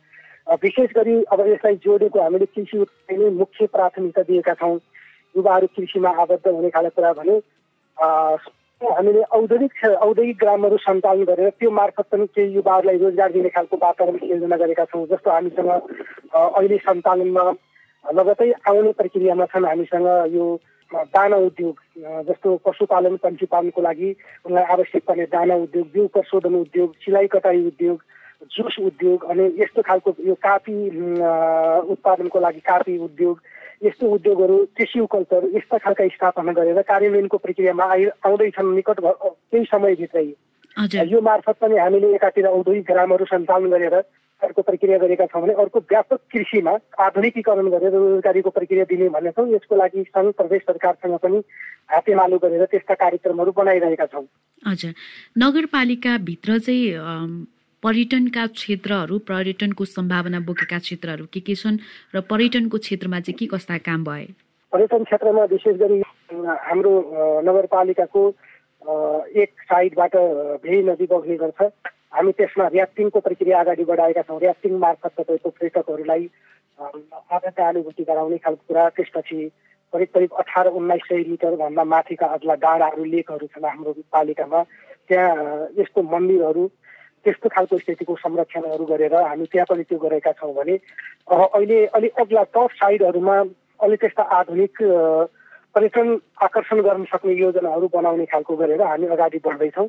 विशेष 0.62 0.90
गरी 0.96 1.14
अब 1.32 1.40
यसलाई 1.46 1.76
जोडेको 1.84 2.20
हामीले 2.20 2.46
कृषि 2.46 2.78
उत्पादन 2.78 3.34
मुख्य 3.34 3.66
प्राथमिकता 3.66 4.22
दिएका 4.22 4.54
छौँ। 4.54 4.78
युवाहरू 5.36 5.66
कृषिमा 5.76 6.10
आबद्ध 6.10 6.46
हुने 6.48 6.70
खाले 6.70 6.88
कुरा 6.88 7.12
भने 7.12 7.40
हामीले 8.80 9.22
औद्योगिक 9.34 9.84
औद्योगिक 9.86 10.36
ग्रामहरू 10.38 10.76
सञ्चालन 10.78 11.24
गरेर 11.24 11.50
त्यो 11.50 11.70
मार्फत 11.70 12.06
पनि 12.12 12.26
केही 12.30 12.54
युवाहरूलाई 12.54 12.98
रोजगार 12.98 13.32
दिने 13.32 13.48
खालको 13.50 13.76
वातावरण 13.76 14.16
सिर्जना 14.16 14.56
गरेका 14.56 14.84
छौँ 14.84 15.06
जस्तो 15.10 15.30
हामीसँग 15.30 15.70
अहिले 15.70 16.78
सञ्चालनमा 16.86 17.44
लगतै 18.04 18.50
आउने 18.70 18.92
प्रक्रियामा 18.94 19.46
छन्। 19.50 19.66
हामीसँग 19.66 20.06
यो 20.30 20.44
दाना 21.10 21.36
उद्योग 21.48 21.74
जस्तो 22.30 22.56
पशुपालन 22.62 23.16
पन्छीपालनको 23.18 23.82
लागि 23.82 24.14
उनलाई 24.46 24.64
आवश्यक 24.64 25.02
पर्ने 25.04 25.26
दाना 25.26 25.54
उद्योग 25.66 25.86
बिउ 25.92 26.06
प्रशोधन 26.14 26.54
उद्योग 26.54 26.94
सिलाइ 27.02 27.26
कटाई 27.34 27.66
उद्योग 27.66 27.98
जुस 28.54 28.78
उद्योग 28.80 29.24
अनि 29.26 29.44
यस्तो 29.58 29.82
खालको 29.82 30.14
यो 30.22 30.34
कापी 30.38 30.76
उत्पादनको 31.92 32.40
लागि 32.40 32.60
कापी 32.62 32.98
उद्योग 32.98 33.40
यस्तो 33.82 34.06
उद्योगहरू 34.06 34.56
टिस्यु 34.76 35.06
कल्चर 35.06 35.48
यस्ता 35.56 35.78
खालका 35.78 36.06
स्थापना 36.08 36.52
गरेर 36.52 36.82
कार्यान्वयनको 36.82 37.36
प्रक्रियामा 37.38 37.84
आइ 37.84 38.04
आउँदैछन् 38.26 38.74
निकट 38.74 39.00
केही 39.00 39.64
समयभित्रै। 39.64 40.26
यो 41.06 41.20
मार्फत 41.20 41.56
पनि 41.60 41.76
हामीले 41.78 42.14
एकातिर 42.14 42.46
औद्योगिक 42.46 42.84
ग्रामहरू 42.86 43.24
सञ्चालन 43.24 43.70
गरेर 43.70 43.94
अर्को 44.42 44.62
प्रक्रिया 44.62 44.98
गरेका 44.98 45.26
छौँ 45.26 45.42
भने 45.42 45.52
अर्को 45.58 45.78
व्यापक 45.90 46.20
कृषिमा 46.32 46.72
आधुनिकीकरण 46.98 47.68
गरेर 47.70 47.92
रोजगारीको 47.92 48.50
प्रक्रिया 48.50 48.84
दिने 48.86 49.08
भन्ने 49.10 49.30
छौँ 49.34 49.46
यसको 49.50 49.76
लागि 49.76 50.02
सङ्घ 50.14 50.30
प्रदेश 50.38 50.62
सरकारसँग 50.62 51.16
पनि 51.18 51.38
हातेमालो 51.90 52.38
गरेर 52.38 52.64
त्यस्ता 52.70 52.94
कार्यक्रमहरू 52.94 53.52
बनाइरहेका 53.58 54.06
छौँ। 54.06 54.26
हजुर। 54.62 54.94
नगरपालिकाभित्र 55.38 56.58
चाहिँ 56.58 56.86
पर्यटनका 57.82 58.46
क्षेत्रहरू 58.58 59.18
पर्यटनको 59.28 59.84
सम्भावना 59.86 60.38
बोकेका 60.46 60.78
क्षेत्रहरू 60.78 61.24
के 61.32 61.40
के 61.40 61.54
छन् 61.54 61.78
र 62.14 62.20
पर्यटनको 62.26 62.78
क्षेत्रमा 62.78 63.20
चाहिँ 63.20 63.38
के 63.38 63.46
कस्ता 63.54 63.78
काम 63.86 64.04
भए? 64.04 64.24
पर्यटन 64.72 65.04
क्षेत्रमा 65.04 65.44
विशेष 65.52 65.76
गरी 65.82 65.98
हाम्रो 66.66 66.92
नगरपालिकाको 67.46 68.22
एक 69.42 69.50
साइडबाट 69.70 70.16
भेरी 70.64 70.82
नदी 70.90 71.06
बग्ने 71.06 71.36
गर्छ। 71.38 71.60
हामी 72.14 72.32
त्यसमा 72.32 72.64
ऱ्याफ्टिङको 72.66 73.20
प्रक्रिया 73.20 73.60
अगाडि 73.60 73.84
बढाएका 73.84 74.22
छौँ। 74.26 74.40
ऱ्याफ्टिङ 74.42 74.72
मार्फत 74.82 75.12
तपाईँको 75.20 75.48
पर्यटकहरूलाई 75.50 76.24
अनुभूति 76.78 78.02
गराउने 78.10 78.38
खालको 78.42 78.64
कुरा। 78.68 78.88
त्यसपछि 78.96 79.38
करिब 79.92 80.08
करिब 80.14 80.30
अठार 80.38 80.66
उन्नाइस 80.78 81.02
सय 81.08 81.24
मिटरभन्दा 81.28 81.84
माथिका 81.84 82.26
अग्ला 82.26 82.54
डाँडाहरू 82.64 83.04
लेकहरू 83.14 83.46
छन् 83.54 83.64
हाम्रो 83.64 83.92
पालिकामा। 84.12 84.62
त्यहाँ 85.08 85.68
यस्तो 85.78 86.02
मन्दिरहरू 86.02 86.64
त्यस्तो 87.28 87.48
खालको 87.54 87.78
स्थितिको 87.84 88.14
संरक्षणहरू 88.24 88.84
गरेर 88.88 89.14
हामी 89.14 89.44
त्यहाँ 89.52 89.68
पनि 89.68 89.82
त्यो 89.84 89.98
गरेका 90.00 90.32
छौँ 90.40 90.54
भने 90.56 90.74
अहिले 91.28 91.78
अलिक 91.96 92.20
अग्ला 92.24 92.42
टप 92.56 92.70
साइडहरूमा 92.80 93.36
अलिक 93.84 94.00
त्यस्ता 94.00 94.22
आधुनिक 94.38 94.72
पर्यटन 95.76 96.08
आकर्षण 96.42 96.80
गर्न 96.82 97.04
सक्ने 97.12 97.32
योजनाहरू 97.38 97.88
बनाउने 97.92 98.24
खालको 98.32 98.54
गरेर 98.56 98.80
हामी 98.82 99.06
अगाडि 99.06 99.38
बढ्दैछौँ। 99.44 99.86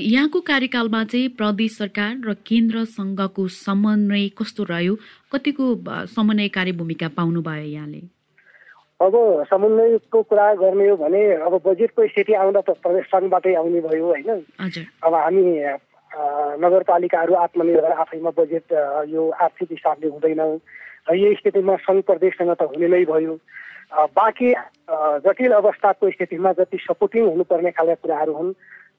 यहाँको 0.00 0.40
कार्यकालमा 0.40 1.02
चाहिँ 1.04 1.28
प्रदेश 1.36 1.76
सरकार 1.76 2.12
र 2.24 2.34
केन्द्रसँगको 2.48 3.46
समन्वय 3.56 4.28
कस्तो 4.40 4.64
रह्यो? 4.72 4.94
कतिको 5.32 5.66
समन्वयकारी 6.16 6.72
भूमिका 6.80 7.08
पाउनुभयो 7.12 7.68
यहाँले? 7.76 8.00
अब 9.00 9.14
समन्वयको 9.50 10.22
कुरा 10.22 10.46
गर्ने 10.64 10.88
हो 10.88 10.96
भने 10.96 11.20
अब 11.46 11.60
बजेटको 11.68 12.06
स्थिति 12.08 12.32
आउँदा 12.40 12.60
त 12.64 12.80
प्रदेश 12.80 13.04
सङ्घबाटै 13.12 13.54
आउने 13.60 13.80
भयो 13.86 14.06
होइन? 14.06 14.28
अब 15.04 15.14
हामी 15.14 15.44
नगरपालिकाहरू 16.12 17.34
आत्मनिर्भर 17.36 17.92
आफैमा 18.02 18.30
बजेट 18.36 18.72
यो 19.08 19.28
आर्थिक 19.40 19.68
हिसाबले 19.70 20.08
हुँदैन 20.08 20.40
यो 21.16 21.34
स्थितिमा 21.34 21.76
सङ्घ 21.86 22.02
प्रदेशसँग 22.04 22.54
त 22.54 22.62
हुने 22.70 22.88
नै 22.88 23.04
भयो। 23.06 23.34
बाँकी 24.14 24.50
जटिल 25.24 25.52
अवस्थाको 25.52 26.10
स्थितिमा 26.10 26.52
जति 26.58 26.78
सपोर्टिङ 26.80 27.28
हुनुपर्ने 27.28 27.70
खालका 27.70 27.94
कुराहरू 28.02 28.32
हुन् 28.32 28.52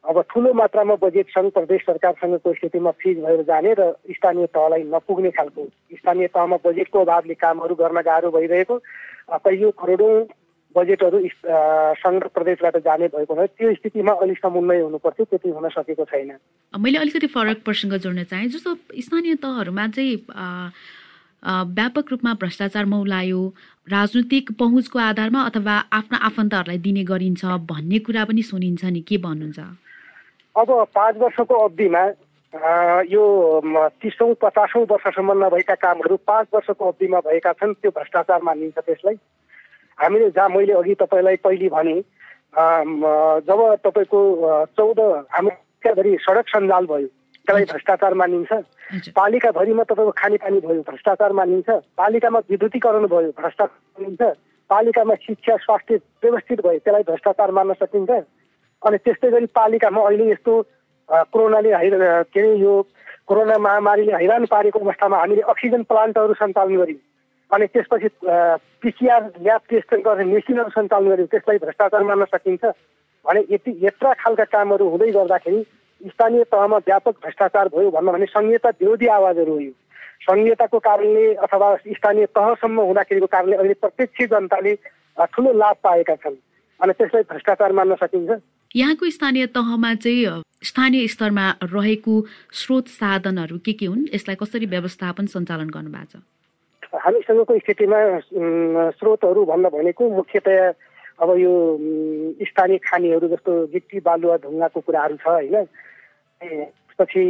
अब 0.03 0.21
ठुलो 0.29 0.53
मात्रामा 0.53 0.95
बजेट 1.01 1.27
सङ्घ 1.29 1.51
प्रदेश 1.53 1.81
सरकारसँगको 1.85 2.53
स्थितिमा 2.53 2.91
फिज 2.99 3.19
भएर 3.23 3.41
जाने 3.43 3.73
र 3.79 3.91
स्थानीय 4.11 4.45
तहलाई 4.55 4.83
नपुग्ने 4.89 5.31
खालको 5.31 5.65
स्थानीय 5.93 6.27
तहमा 6.35 6.57
बजेटको 6.65 6.99
अभावले 6.99 7.33
कामहरू 7.37 7.75
गर्न 7.75 8.01
गाह्रो 8.01 8.31
भइरहेको 8.31 8.77
कैयौँ 9.39 9.71
करोडौँ 9.77 10.15
बजेटहरू 10.75 11.19
सङ्घ 11.99 12.23
प्रदेशबाट 12.35 12.77
जाने 12.85 13.07
भएको 13.13 13.35
भए 13.35 13.47
त्यो 13.57 13.73
स्थितिमा 13.75 14.13
अलिक 14.23 14.37
समन्वय 14.37 14.79
हुनु 14.81 14.97
पर्थ्यो 15.03 15.25
त्यति 15.25 15.49
हुन 15.49 15.69
सकेको 15.69 16.05
छैन। 16.05 16.31
मैले 16.73 16.97
अलिकति 16.97 17.27
फरक 17.27 17.63
प्रसङ्ग 17.65 17.93
जोड्न 17.99 18.23
चाहेँ 18.31 18.47
जस्तो 18.55 18.75
स्थानीय 19.03 19.35
तहहरूमा 19.43 19.87
चाहिँ 19.95 20.15
व्यापक 21.75 22.05
रूपमा 22.11 22.33
भ्रष्टाचार 22.41 22.85
मौलायो 22.85 23.41
राजनीतिक 23.87 24.51
पहुँचको 24.59 24.99
आधारमा 25.01 25.41
अथवा 25.49 25.75
आफ्ना 25.91 26.17
आफन्तहरूलाई 26.27 26.77
दिने 26.79 27.03
गरिन्छ 27.03 27.45
भन्ने 27.67 27.99
कुरा 28.05 28.25
पनि 28.25 28.41
सुनिन्छ 28.45 28.83
नि 28.85 29.01
के 29.01 29.17
भन्नुहुन्छ? 29.17 29.59
अब 30.55 30.67
पाँच 30.95 31.15
वर्षको 31.17 31.55
अवधिमा 31.65 32.03
यो 33.09 33.23
तिसौँ 34.01 34.33
पचासौँ 34.41 34.85
वर्षसम्म 34.85 35.31
नभएका 35.43 35.75
कामहरू 35.81 36.15
पाँच 36.27 36.47
वर्षको 36.53 36.85
अवधिमा 36.85 37.19
भएका 37.25 37.51
छन् 37.57 37.73
त्यो 37.81 37.91
भ्रष्टाचार 37.91 38.41
मानिन्छ 38.43 38.77
त्यसलाई। 38.77 39.17
हामीले 40.01 40.29
जहाँ 40.29 40.49
मैले 40.49 40.73
अघि 40.73 40.93
तपाईँलाई 41.01 41.35
पहिले 41.45 41.69
भने 41.69 41.95
जब 43.47 43.59
तपाईँको 43.85 44.19
चौध 44.77 44.99
हाम्रो 45.31 46.17
सडक 46.25 46.47
सञ्जाल 46.49 46.85
भयो 46.85 47.07
त्यसलाई 47.47 47.65
भ्रष्टाचार 47.71 48.13
मानिन्छ। 48.13 48.51
पालिकाभरिमा 49.15 49.83
तपाईँको 49.83 50.11
खानेपानी 50.17 50.59
भयो 50.61 50.81
भ्रष्टाचार 50.89 51.31
मानिन्छ। 51.31 51.69
पालिकामा 51.97 52.39
विद्युतीकरण 52.49 53.05
भयो 53.13 53.29
भ्रष्टाचार 53.39 54.01
मानिन्छ। 54.01 54.21
पालिकामा 54.69 55.15
शिक्षा 55.25 55.55
स्वास्थ्य 55.65 55.95
व्यवस्थित 56.23 56.61
भयो 56.61 56.79
त्यसलाई 56.85 57.03
भ्रष्टाचार 57.09 57.51
मान्न 57.51 57.73
सकिन्छ। 57.81 58.11
अनि 58.83 58.97
त्यस्तै 59.05 59.29
गरी 59.31 59.45
पालिकामा 59.55 60.01
अहिले 60.07 60.25
यस्तो 60.31 60.53
कोरोनाले 61.33 61.69
है 61.75 61.89
के 62.29 62.39
अरे 62.39 62.51
यो 62.61 62.73
कोरोना 63.27 63.57
महामारीले 63.57 64.13
हैरान 64.13 64.45
पारेको 64.51 64.79
अवस्थामा 64.79 65.17
हामीले 65.17 65.41
अक्सिजन 65.53 65.83
प्लान्टहरू 65.89 66.33
सञ्चालन 66.33 66.75
गऱ्यौँ। 66.77 66.99
अनि 67.53 67.65
त्यसपछि 67.73 68.09
पिसिआर 68.81 69.21
ल्याब 69.43 69.61
टेस्ट 69.69 69.93
गर्ने 70.05 70.23
मेसिनहरू 70.33 70.69
सञ्चालन 70.71 71.07
गर्यो। 71.09 71.25
त्यसलाई 71.31 71.57
भ्रष्टाचार 71.63 72.03
मान्न 72.03 72.25
सकिन्छ। 72.31 72.63
भने 73.25 73.41
यति 73.51 73.71
यत्र 73.85 74.13
खालका 74.19 74.43
कामहरू 74.49 74.89
हुँदै 74.89 75.11
गर्दाखेरि 75.11 75.61
स्थानीय 76.01 76.43
तहमा 76.51 76.77
व्यापक 76.87 77.15
भ्रष्टाचार 77.23 77.67
भयो 77.75 77.89
भन्न 77.91 78.11
भने 78.11 78.25
संहिता 78.25 78.69
विरोधी 78.81 79.07
आवाजहरू 79.17 79.53
हो 79.53 79.59
यो 79.59 79.73
संहिताको 80.25 80.79
कारणले 80.79 81.25
अथवा 81.45 81.67
स्थानीय 81.97 82.25
तहसम्म 82.37 82.79
हुँदाखेरिको 82.81 83.27
कारणले 83.35 83.55
अहिले 83.57 83.73
प्रत्यक्ष 83.83 84.21
जनताले 84.31 84.73
ठुलो 85.33 85.51
लाभ 85.53 85.75
पाएका 85.83 86.15
छन्। 86.15 86.35
अनि 86.79 86.93
त्यसलाई 86.97 87.23
भ्रष्टाचार 87.29 87.71
मान्न 87.77 87.95
सकिन्छ। 88.01 88.41
यहाँको 88.75 89.09
स्थानीय 89.09 89.45
तहमा 89.53 89.93
चाहिँ 90.01 90.41
स्थानीय 90.63 91.07
स्तरमा 91.13 91.45
रहेको 91.61 92.13
स्रोत 92.53 92.87
साधनहरू 92.87 93.57
के 93.65 93.73
के 93.73 93.85
हुन्? 93.85 94.05
यसलाई 94.13 94.35
कसरी 94.41 94.65
व्यवस्थापन 94.65 95.25
सञ्चालन 95.25 95.69
गर्नुभएको 95.69 96.17
छ? 96.17 96.23
हामीसँगको 96.93 97.57
स्थितिमा 97.57 97.99
स्रोतहरू 98.99 99.45
भन्न 99.45 99.69
भनेको 99.69 100.09
मुख्यतया 100.09 100.67
अब 101.21 101.29
यो 101.39 101.53
स्थानीय 102.43 102.77
खानीहरू 102.83 103.27
जस्तो 103.31 103.51
गिट्टी 103.73 103.99
बालुवा 104.03 104.35
ढुङ्गाको 104.43 104.79
कुराहरू 104.81 105.15
छ 105.23 105.27
होइन? 105.27 105.55
पछि 106.99 107.23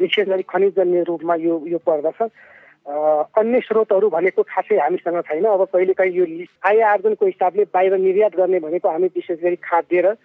विशेष 0.00 0.26
गरी 0.28 0.42
खनिजजन्य 0.42 1.02
रूपमा 1.08 1.34
यो 1.46 1.54
यो 1.68 1.78
पर्दछ। 1.86 2.18
अन्य 3.38 3.60
स्रोतहरू 3.60 4.08
भनेको 4.10 4.42
खासै 4.42 4.76
हामीसँग 4.80 5.20
छैन। 5.28 5.44
अब 5.44 5.64
कहिलेकाहीँ 5.72 6.14
यो 6.16 6.24
आय 6.66 6.80
आर्जनको 6.92 7.26
हिसाबले 7.26 7.64
बाहिर 7.74 7.96
निर्यात 7.98 8.36
गर्ने 8.36 8.58
भनेको 8.60 8.88
हामी 8.88 9.08
विशेष 9.14 9.38
गरी 9.40 9.56
खाद्य 9.62 10.00
र 10.02 10.16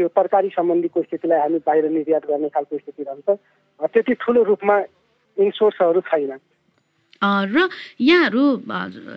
यो 0.00 0.08
तरकारी 0.16 0.48
सम्बन्धीको 0.50 1.02
स्थितिलाई 1.02 1.40
हामी 1.40 1.58
बाहिर 1.66 1.84
निर्यात 1.90 2.26
गर्ने 2.26 2.48
खालको 2.48 2.78
स्थिति 2.78 3.02
रहन्छ। 3.02 3.38
त्यति 3.92 4.14
ठुलो 4.20 4.42
रूपमा 4.42 4.76
इन्सोर्सहरू 5.36 6.00
छैन। 6.08 6.32
र 7.22 7.68
यहाँहरू 8.00 8.42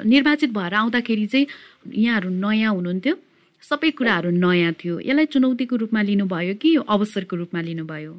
निर्वाचित 0.03 0.51
भएर 0.51 0.73
आउँदाखेरि 0.73 1.25
चाहिँ 1.25 1.47
यहाँहरू 1.87 2.29
नयाँ 2.29 2.71
हुनुहुन्थ्यो। 2.73 3.15
सबै 3.63 3.89
कुराहरू 3.95 4.29
नयाँ 4.29 4.73
थियो। 4.75 4.99
यसलाई 4.99 5.25
चुनौतीको 5.31 5.75
रूपमा 5.87 6.01
लिनुभयो 6.03 6.53
कि 6.59 6.69
अवसरको 6.83 7.35
रूपमा 7.35 7.61
लिनुभयो? 7.63 8.13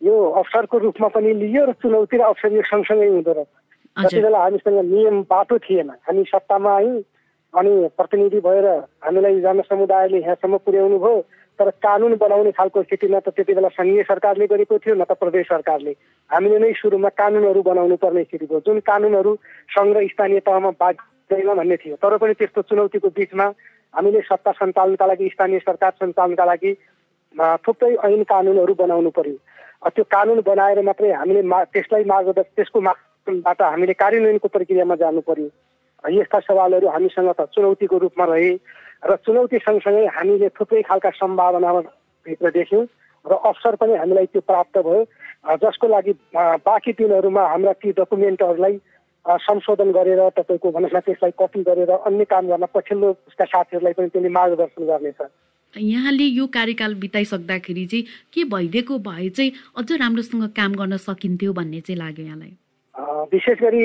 यो 0.00 0.14
अवसरको 0.40 0.78
रूपमा 0.78 1.08
पनि 1.12 1.32
लियो 1.36 1.64
र 1.64 1.72
चुनौती 1.84 2.16
र 2.16 2.22
अवसर 2.32 2.52
यो 2.52 2.62
सँगसँगै 2.64 3.08
हुँदो 3.08 3.32
रहेछ। 3.32 3.48
जति 3.94 4.20
बेला 4.24 4.38
हामीसँग 4.40 4.78
नियम 4.90 5.16
बाटो 5.28 5.58
थिएन 5.58 5.90
हामी 6.08 6.22
सत्तामा 6.24 6.70
आयौँ 6.76 7.02
अनि 7.54 7.72
प्रतिनिधि 7.94 8.40
भएर 8.40 8.66
हामीलाई 9.04 9.40
जनसमुदायले 9.40 10.18
यहाँसम्म 10.18 10.56
पुर्याउनु 10.64 10.98
भयो 10.98 11.18
तर 11.58 11.70
कानुन 11.86 12.14
बनाउने 12.18 12.50
खालको 12.52 12.82
स्थितिमा 12.82 13.18
त 13.20 13.28
त्यति 13.30 13.54
बेला 13.54 13.68
सङ्घीय 13.78 14.02
सरकारले 14.02 14.46
गरेको 14.46 14.78
थियो 14.78 14.94
न 14.94 15.04
त 15.04 15.14
प्रदेश 15.22 15.46
सरकारले। 15.48 15.92
हामीले 16.30 16.58
नै 16.58 16.72
सुरुमा 16.74 17.08
कानुनहरू 17.14 17.62
बनाउनु 17.62 17.96
पर्ने 18.02 18.24
स्थिति 18.24 18.46
भयो। 18.46 18.60
जुन 18.66 18.78
कानुनहरू 18.82 19.32
सङ्घ 19.70 19.94
स्थानीय 20.12 20.40
तहमा 20.42 20.70
बाँच्दैन 20.82 21.54
भन्ने 21.54 21.76
थियो। 21.76 21.96
तर 22.02 22.16
पनि 22.18 22.34
त्यस्तो 22.34 22.62
चुनौतीको 22.68 23.08
बिचमा 23.14 23.46
हामीले 23.94 24.20
सत्ता 24.26 24.52
सञ्चालनका 24.58 25.06
लागि 25.06 25.28
स्थानीय 25.34 25.58
सरकार 25.62 25.92
सञ्चालनका 26.02 26.44
लागि 26.44 26.72
थुप्रै 27.62 27.94
ऐन 28.02 28.22
कानुनहरू 28.26 28.74
बनाउनु 28.74 29.10
पर्यो। 29.14 29.36
त्यो 29.94 30.04
कानुन 30.10 30.40
बनाएर 30.46 30.82
मात्रै 30.82 31.12
हामीले 31.12 31.42
मा 31.42 31.62
त्यसलाई 31.70 32.04
मार्गदर्शन 32.10 32.54
त्यसको 32.56 32.80
माध्यमबाट 32.80 33.62
हामीले 33.62 33.92
कार्यान्वयनको 34.02 34.48
प्रक्रियामा 34.48 34.94
जानु 34.96 35.20
पर्यो। 35.28 35.48
यस्ता 36.04 36.38
सवालहरू 36.40 36.88
हामीसँग 36.88 37.32
त 37.32 37.48
चुनौतीको 37.54 37.98
रूपमा 37.98 38.24
रहे 38.24 38.52
र 39.04 39.16
चुनौती 39.24 39.58
सँगसँगै 39.58 40.06
हामीले 40.16 40.48
थुप्रै 40.56 40.82
खालका 40.88 41.10
सम्भावना 41.16 41.72
भित्र 42.26 42.50
देख्यौँ 42.50 42.84
र 43.24 43.32
अवसर 43.32 43.74
पनि 43.80 43.94
हामीलाई 43.96 44.26
त्यो 44.32 44.40
प्राप्त 44.44 44.78
भयो। 44.78 45.04
जसको 45.60 45.86
लागि 45.88 46.12
बाँकी 46.60 46.92
दिनहरूमा 46.92 47.42
हाम्रा 47.48 47.72
ती 47.80 47.92
डकुमेन्टहरूलाई 47.96 48.76
संशोधन 49.24 49.90
गरेर 49.92 50.20
तपाईँको 50.36 50.70
भनौँ 50.70 50.90
न 50.92 51.00
त्यसलाई 51.00 51.32
कपी 51.40 51.62
गरेर 51.64 51.90
अन्य 51.90 52.24
काम 52.28 52.44
गर्न 52.48 52.64
पछिल्लो 52.74 53.08
उसका 53.28 53.44
साथीहरूलाई 53.44 53.92
पनि 53.92 54.08
त्यसले 54.08 54.28
मार्गदर्शन 54.28 54.84
गर्नेछ। 54.84 55.20
यहाँले 55.74 56.24
यो 56.24 56.46
कार्यकाल 56.54 56.94
बिताइसक्दाखेरि 57.00 57.84
चाहिँ 57.86 58.04
के 58.32 58.44
भइदिएको 58.46 58.98
भए 59.00 59.28
चाहिँ 59.28 59.52
अझ 59.76 59.88
राम्रोसँग 59.92 60.44
काम 60.52 60.72
गर्न 60.76 60.96
सकिन्थ्यो 61.00 61.52
भन्ने 61.52 61.80
चाहिँ 61.80 61.98
लाग्यो 61.98 62.24
यहाँलाई। 62.24 62.52
विशेष 63.32 63.58
गरी 63.58 63.84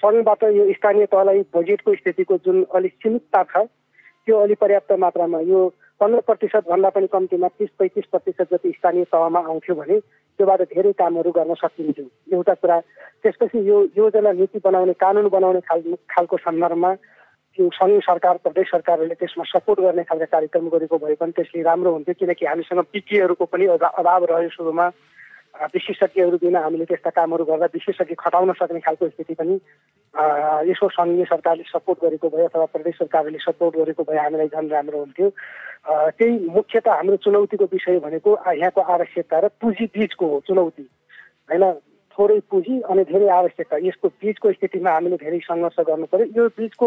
सङ्घबाट 0.00 0.44
यो 0.54 0.64
स्थानीय 0.72 1.06
तहलाई 1.12 1.42
बजेटको 1.54 1.94
स्थितिको 1.94 2.36
जुन 2.44 2.64
अलिक 2.74 2.92
सीमितता 3.02 3.42
छ 3.50 3.66
त्यो 4.26 4.38
अलिक 4.38 4.58
पर्याप्त 4.60 4.92
मात्रामा 5.04 5.40
यो 5.50 5.60
पन्ध्र 6.00 6.20
प्रतिशतभन्दा 6.26 6.88
पनि 6.94 7.06
कम्तीमा 7.12 7.48
तिस 7.58 7.70
पैँतिस 7.78 8.04
प्रतिशत 8.10 8.52
जति 8.52 8.72
स्थानीय 8.78 9.04
तहमा 9.12 9.40
आउँथ्यो 9.50 9.74
भने 9.74 9.98
त्योबाट 10.38 10.62
धेरै 10.72 10.92
कामहरू 11.00 11.30
गर्न 11.38 11.54
सकिन्थ्यो। 11.62 12.04
एउटा 12.36 12.54
कुरा 12.62 12.78
त्यसपछि 13.22 13.58
यो 13.68 13.82
योजना 13.98 14.32
नीति 14.32 14.58
बनाउने 14.64 14.92
कानुन 15.02 15.28
बनाउने 15.28 15.60
खाल 15.66 15.82
खालको 16.14 16.36
सन्दर्भमा 16.46 16.94
सङ्घीय 17.58 18.00
सरकार 18.00 18.36
प्रदेश 18.44 18.70
सरकारहरूले 18.70 19.14
त्यसमा 19.18 19.44
सपोर्ट 19.52 19.80
गर्ने 19.80 20.02
खालका 20.06 20.30
कार्यक्रम 20.34 20.68
गरेको 20.74 20.98
भए 21.02 21.14
पनि 21.18 21.32
त्यसले 21.36 21.62
राम्रो 21.66 21.92
हुन्थ्यो 21.92 22.14
किनकि 22.20 22.46
हामीसँग 22.46 22.82
पिटिएहरूको 22.92 23.44
पनि 23.50 23.66
अभाव 23.66 24.24
रह्यो 24.30 24.48
सुरुमा। 24.54 24.86
विशेषज्ञहरू 25.74 26.36
बिना 26.38 26.60
हामीले 26.60 26.84
त्यस्ता 26.84 27.10
कामहरू 27.10 27.44
गर्दा 27.44 27.66
विशेषज्ञ 27.74 28.14
खटाउन 28.18 28.52
सक्ने 28.52 28.80
खालको 28.80 29.08
स्थिति 29.08 29.34
पनि 29.34 29.54
यसो 30.70 30.88
सङ्घीय 30.88 31.24
सरकारले 31.24 31.64
सपोर्ट 31.66 31.98
गरेको 32.04 32.28
भए 32.28 32.44
अथवा 32.44 32.64
प्रदेश 32.74 32.94
सरकारले 32.98 33.38
सपोर्ट 33.38 33.76
गरेको 33.76 34.02
भए 34.04 34.18
हामीलाई 34.18 34.48
झन् 34.48 34.70
राम्रो 34.70 34.98
हुन्थ्यो। 34.98 35.28
त्यही 36.18 36.38
मुख्यत 36.46 36.88
हाम्रो 36.88 37.16
चुनौतीको 37.24 37.64
विषय 37.72 37.98
भनेको 37.98 38.30
यहाँको 38.54 38.80
आवश्यकता 38.80 39.38
र 39.38 39.48
पुँजी 39.60 39.86
बिचको 39.94 40.26
हो 40.26 40.40
चुनौती। 40.46 40.86
होइन 41.50 41.64
थोरै 42.18 42.38
पुँजी 42.50 42.80
अनि 42.82 43.02
धेरै 43.10 43.28
आवश्यकता। 43.40 43.76
यसको 43.86 44.08
बिचको 44.22 44.52
स्थितिमा 44.52 44.90
हामीले 44.90 45.16
धेरै 45.16 45.38
सङ्घर्ष 45.42 45.78
गर्नु 45.88 46.06
पर्यो। 46.12 46.26
यो 46.36 46.48
बिचको 46.58 46.86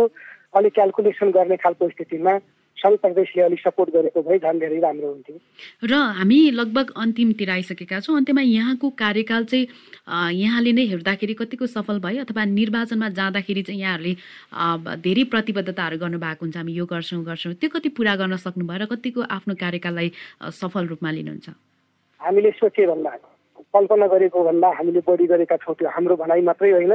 अलिक 0.55 0.73
क्यालकुलेसन 0.73 1.31
गर्ने 1.31 1.57
खालको 1.63 1.89
स्थितिमा 1.89 2.33
सङ्घ 2.77 2.97
प्रदेशले 2.97 3.41
अलिक 3.43 3.59
सपोर्ट 3.59 3.89
गरेको 3.93 4.21
भए 4.21 4.37
झन् 4.39 4.59
धेरै 4.59 4.79
राम्रो 4.79 5.07
हुन्थ्यो। 5.07 5.37
र 5.85 5.93
हामी 6.17 6.39
लगभग 6.51 6.91
अन्तिमतिर 6.97 7.49
आइसकेका 7.49 7.99
छौँ 7.99 8.15
अन्त्यमा 8.17 8.41
यहाँको 8.41 8.89
कार्यकाल 8.97 9.43
चाहिँ 9.45 9.65
यहाँले 10.41 10.71
नै 10.73 10.85
हेर्दाखेरि 10.91 11.33
कतिको 11.41 11.65
सफल 11.67 11.99
भयो 12.01 12.21
अथवा 12.25 12.43
निर्वाचनमा 12.45 13.09
जाँदाखेरि 13.19 13.61
चाहिँ 13.69 13.81
यहाँहरूले 13.81 14.13
धेरै 15.05 15.23
प्रतिबद्धताहरू 15.29 15.97
गर्नुभएको 16.03 16.41
हुन्छ 16.41 16.57
हामी 16.57 16.73
यो 16.73 16.85
गर्छौँ 16.89 17.23
गर्छौँ 17.23 17.53
त्यो 17.61 17.69
कति 17.69 17.89
पुरा 17.93 18.15
गर्न 18.17 18.35
सक्नुभयो 18.41 18.79
र 18.81 18.85
कतिको 18.93 19.21
आफ्नो 19.29 19.53
कार्यकाललाई 19.61 20.11
सफल 20.49 20.83
रूपमा 20.89 21.11
लिनुहुन्छ? 21.11 21.47
हामीले 22.21 22.51
सोचे 22.57 22.85
भन्दा 22.87 23.11
कल्पना 23.71 24.07
गरेको 24.07 24.39
भन्दा 24.43 24.67
हामीले 24.77 25.01
बढी 25.05 25.25
गरेका 25.31 25.55
छौँ 25.63 25.75
त्यो 25.77 25.89
हाम्रो 25.89 26.15
भनाइ 26.17 26.41
मात्रै 26.49 26.71
होइन। 26.71 26.93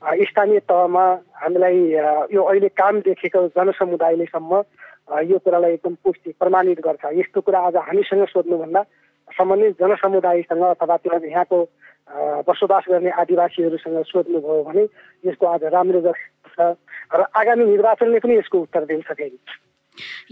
स्थानीय 0.00 0.58
तहमा 0.64 1.04
हामीलाई 1.40 1.78
यो 2.32 2.42
अहिले 2.42 2.68
काम 2.72 3.00
देखेको 3.04 3.46
जनसमुदायलेसम्म 3.56 4.52
यो 5.28 5.38
कुरालाई 5.44 5.72
एकदम 5.72 5.94
पुष्टि 6.04 6.30
प्रमाणित 6.40 6.80
गर्छ। 6.80 7.04
यस्तो 7.20 7.40
कुरा 7.40 7.60
आज 7.68 7.76
हामीसँग 7.76 8.24
सोध्नुभन्दा 8.32 8.82
सम्बन्धित 9.28 9.76
जनसमुदायसँग 9.80 10.62
अथवा 10.64 10.96
त्यो 10.96 11.18
यहाँको 11.26 11.58
बसोबास 12.48 12.84
गर्ने 12.90 13.10
आदिवासीहरूसँग 13.20 14.02
सोध्नुभयो 14.08 14.62
भने 14.64 14.84
यसको 15.24 15.46
आज 15.46 15.64
राम्रो 15.74 16.00
छ 16.00 16.74
र 17.14 17.20
आगामी 17.36 17.64
निर्वाचनले 17.64 18.18
पनि 18.18 18.34
यसको 18.38 18.58
उत्तर 18.60 18.84
दिन 18.86 19.00
सकेन। 19.04 19.36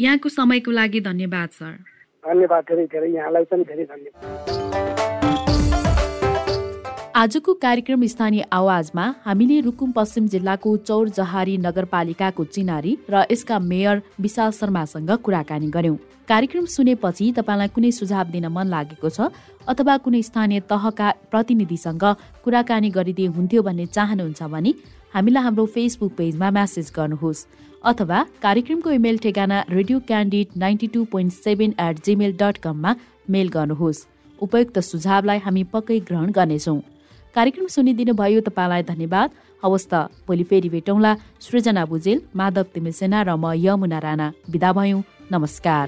यहाँको 0.01 0.29
समयको 0.29 0.71
लागि 0.71 1.01
धन्यवाद 1.01 1.49
सर। 1.61 1.75
धन्यवाद 2.25 2.65
धेरै 2.69 2.87
धेरै 2.87 3.11
यहाँलाई 3.11 3.45
पनि 3.45 3.65
धेरै 3.65 3.85
धन्यवाद। 3.85 5.28
आजको 7.19 7.53
कार्यक्रम 7.55 8.07
स्थानीय 8.07 8.45
आवाजमा 8.53 9.05
हामीले 9.25 9.59
रुकुम 9.61 9.91
पश्चिम 9.93 10.27
जिल्लाको 10.33 10.77
चौरजहारी 10.79 11.57
नगरपालिकाको 11.59 12.45
चिनारी 12.47 12.93
र 13.11 13.23
यसका 13.31 13.59
मेयर 13.61 14.03
विशाल 14.21 14.51
शर्मासँग 14.51 15.11
कुराकानी 15.25 15.71
गर्यौं। 15.77 15.97
कार्यक्रम 16.29 16.67
सुनेपछि 16.75 17.31
तपाईँलाई 17.39 17.69
कुनै 17.75 17.91
सुझाव 17.91 18.31
दिन 18.35 18.47
मन 18.57 18.67
लागेको 18.69 19.11
छ 19.11 19.27
अथवा 19.67 19.97
कुनै 20.05 20.21
स्थानीय 20.23 20.61
तहका 20.71 21.09
प्रतिनिधिसँग 21.33 22.05
कुराकानी 22.45 22.91
गरिदिए 22.97 23.33
हुन्थ्यो 23.39 23.63
भन्ने 23.69 23.87
चाहनुहुन्छ 23.97 24.51
भने 24.53 24.75
हामीलाई 25.15 25.43
हाम्रो 25.45 25.65
फेसबुक 25.75 26.13
पेजमा 26.21 26.51
म्यासेज 26.59 26.93
गर्नुहोस् 26.99 27.43
अथवा 27.85 28.21
कार्यक्रमको 28.45 28.91
इमेल 28.99 29.19
ठेगाना 29.25 29.59
radio 29.71 29.99
candid 30.11 30.55
ninety 30.65 30.91
two 30.95 31.03
point 31.15 31.33
seven 31.39 31.75
at 31.87 32.05
Gmail 32.07 32.37
dot 32.43 32.63
कममा 32.69 32.95
मेल 33.31 33.49
गर्नुहोस्। 33.57 34.05
उपयुक्त 34.39 34.79
सुझावलाई 34.91 35.45
हामी 35.49 35.65
पक्कै 35.75 35.99
ग्रहण 36.13 36.31
गर्नेछौँ। 36.39 36.79
कार्यक्रम 37.39 37.67
सुनिदिनु 37.71 38.13
भयो 38.19 38.41
तपाईँलाई 38.43 38.83
धन्यवाद। 38.83 39.31
हवस् 39.63 39.87
त 39.91 40.11
भोलि 40.27 40.45
फेरि 40.51 40.69
भेटौँला। 40.75 41.13
सृजना 41.39 41.85
भुजेल 41.87 42.19
माधव 42.35 42.67
तिमिसेना 42.75 43.19
र 43.23 43.39
म 43.39 43.55
यमुना 43.55 43.99
राणा। 44.03 44.27
विदा 44.51 44.71
भयौँ। 44.75 45.03
नमस्कार। 45.31 45.87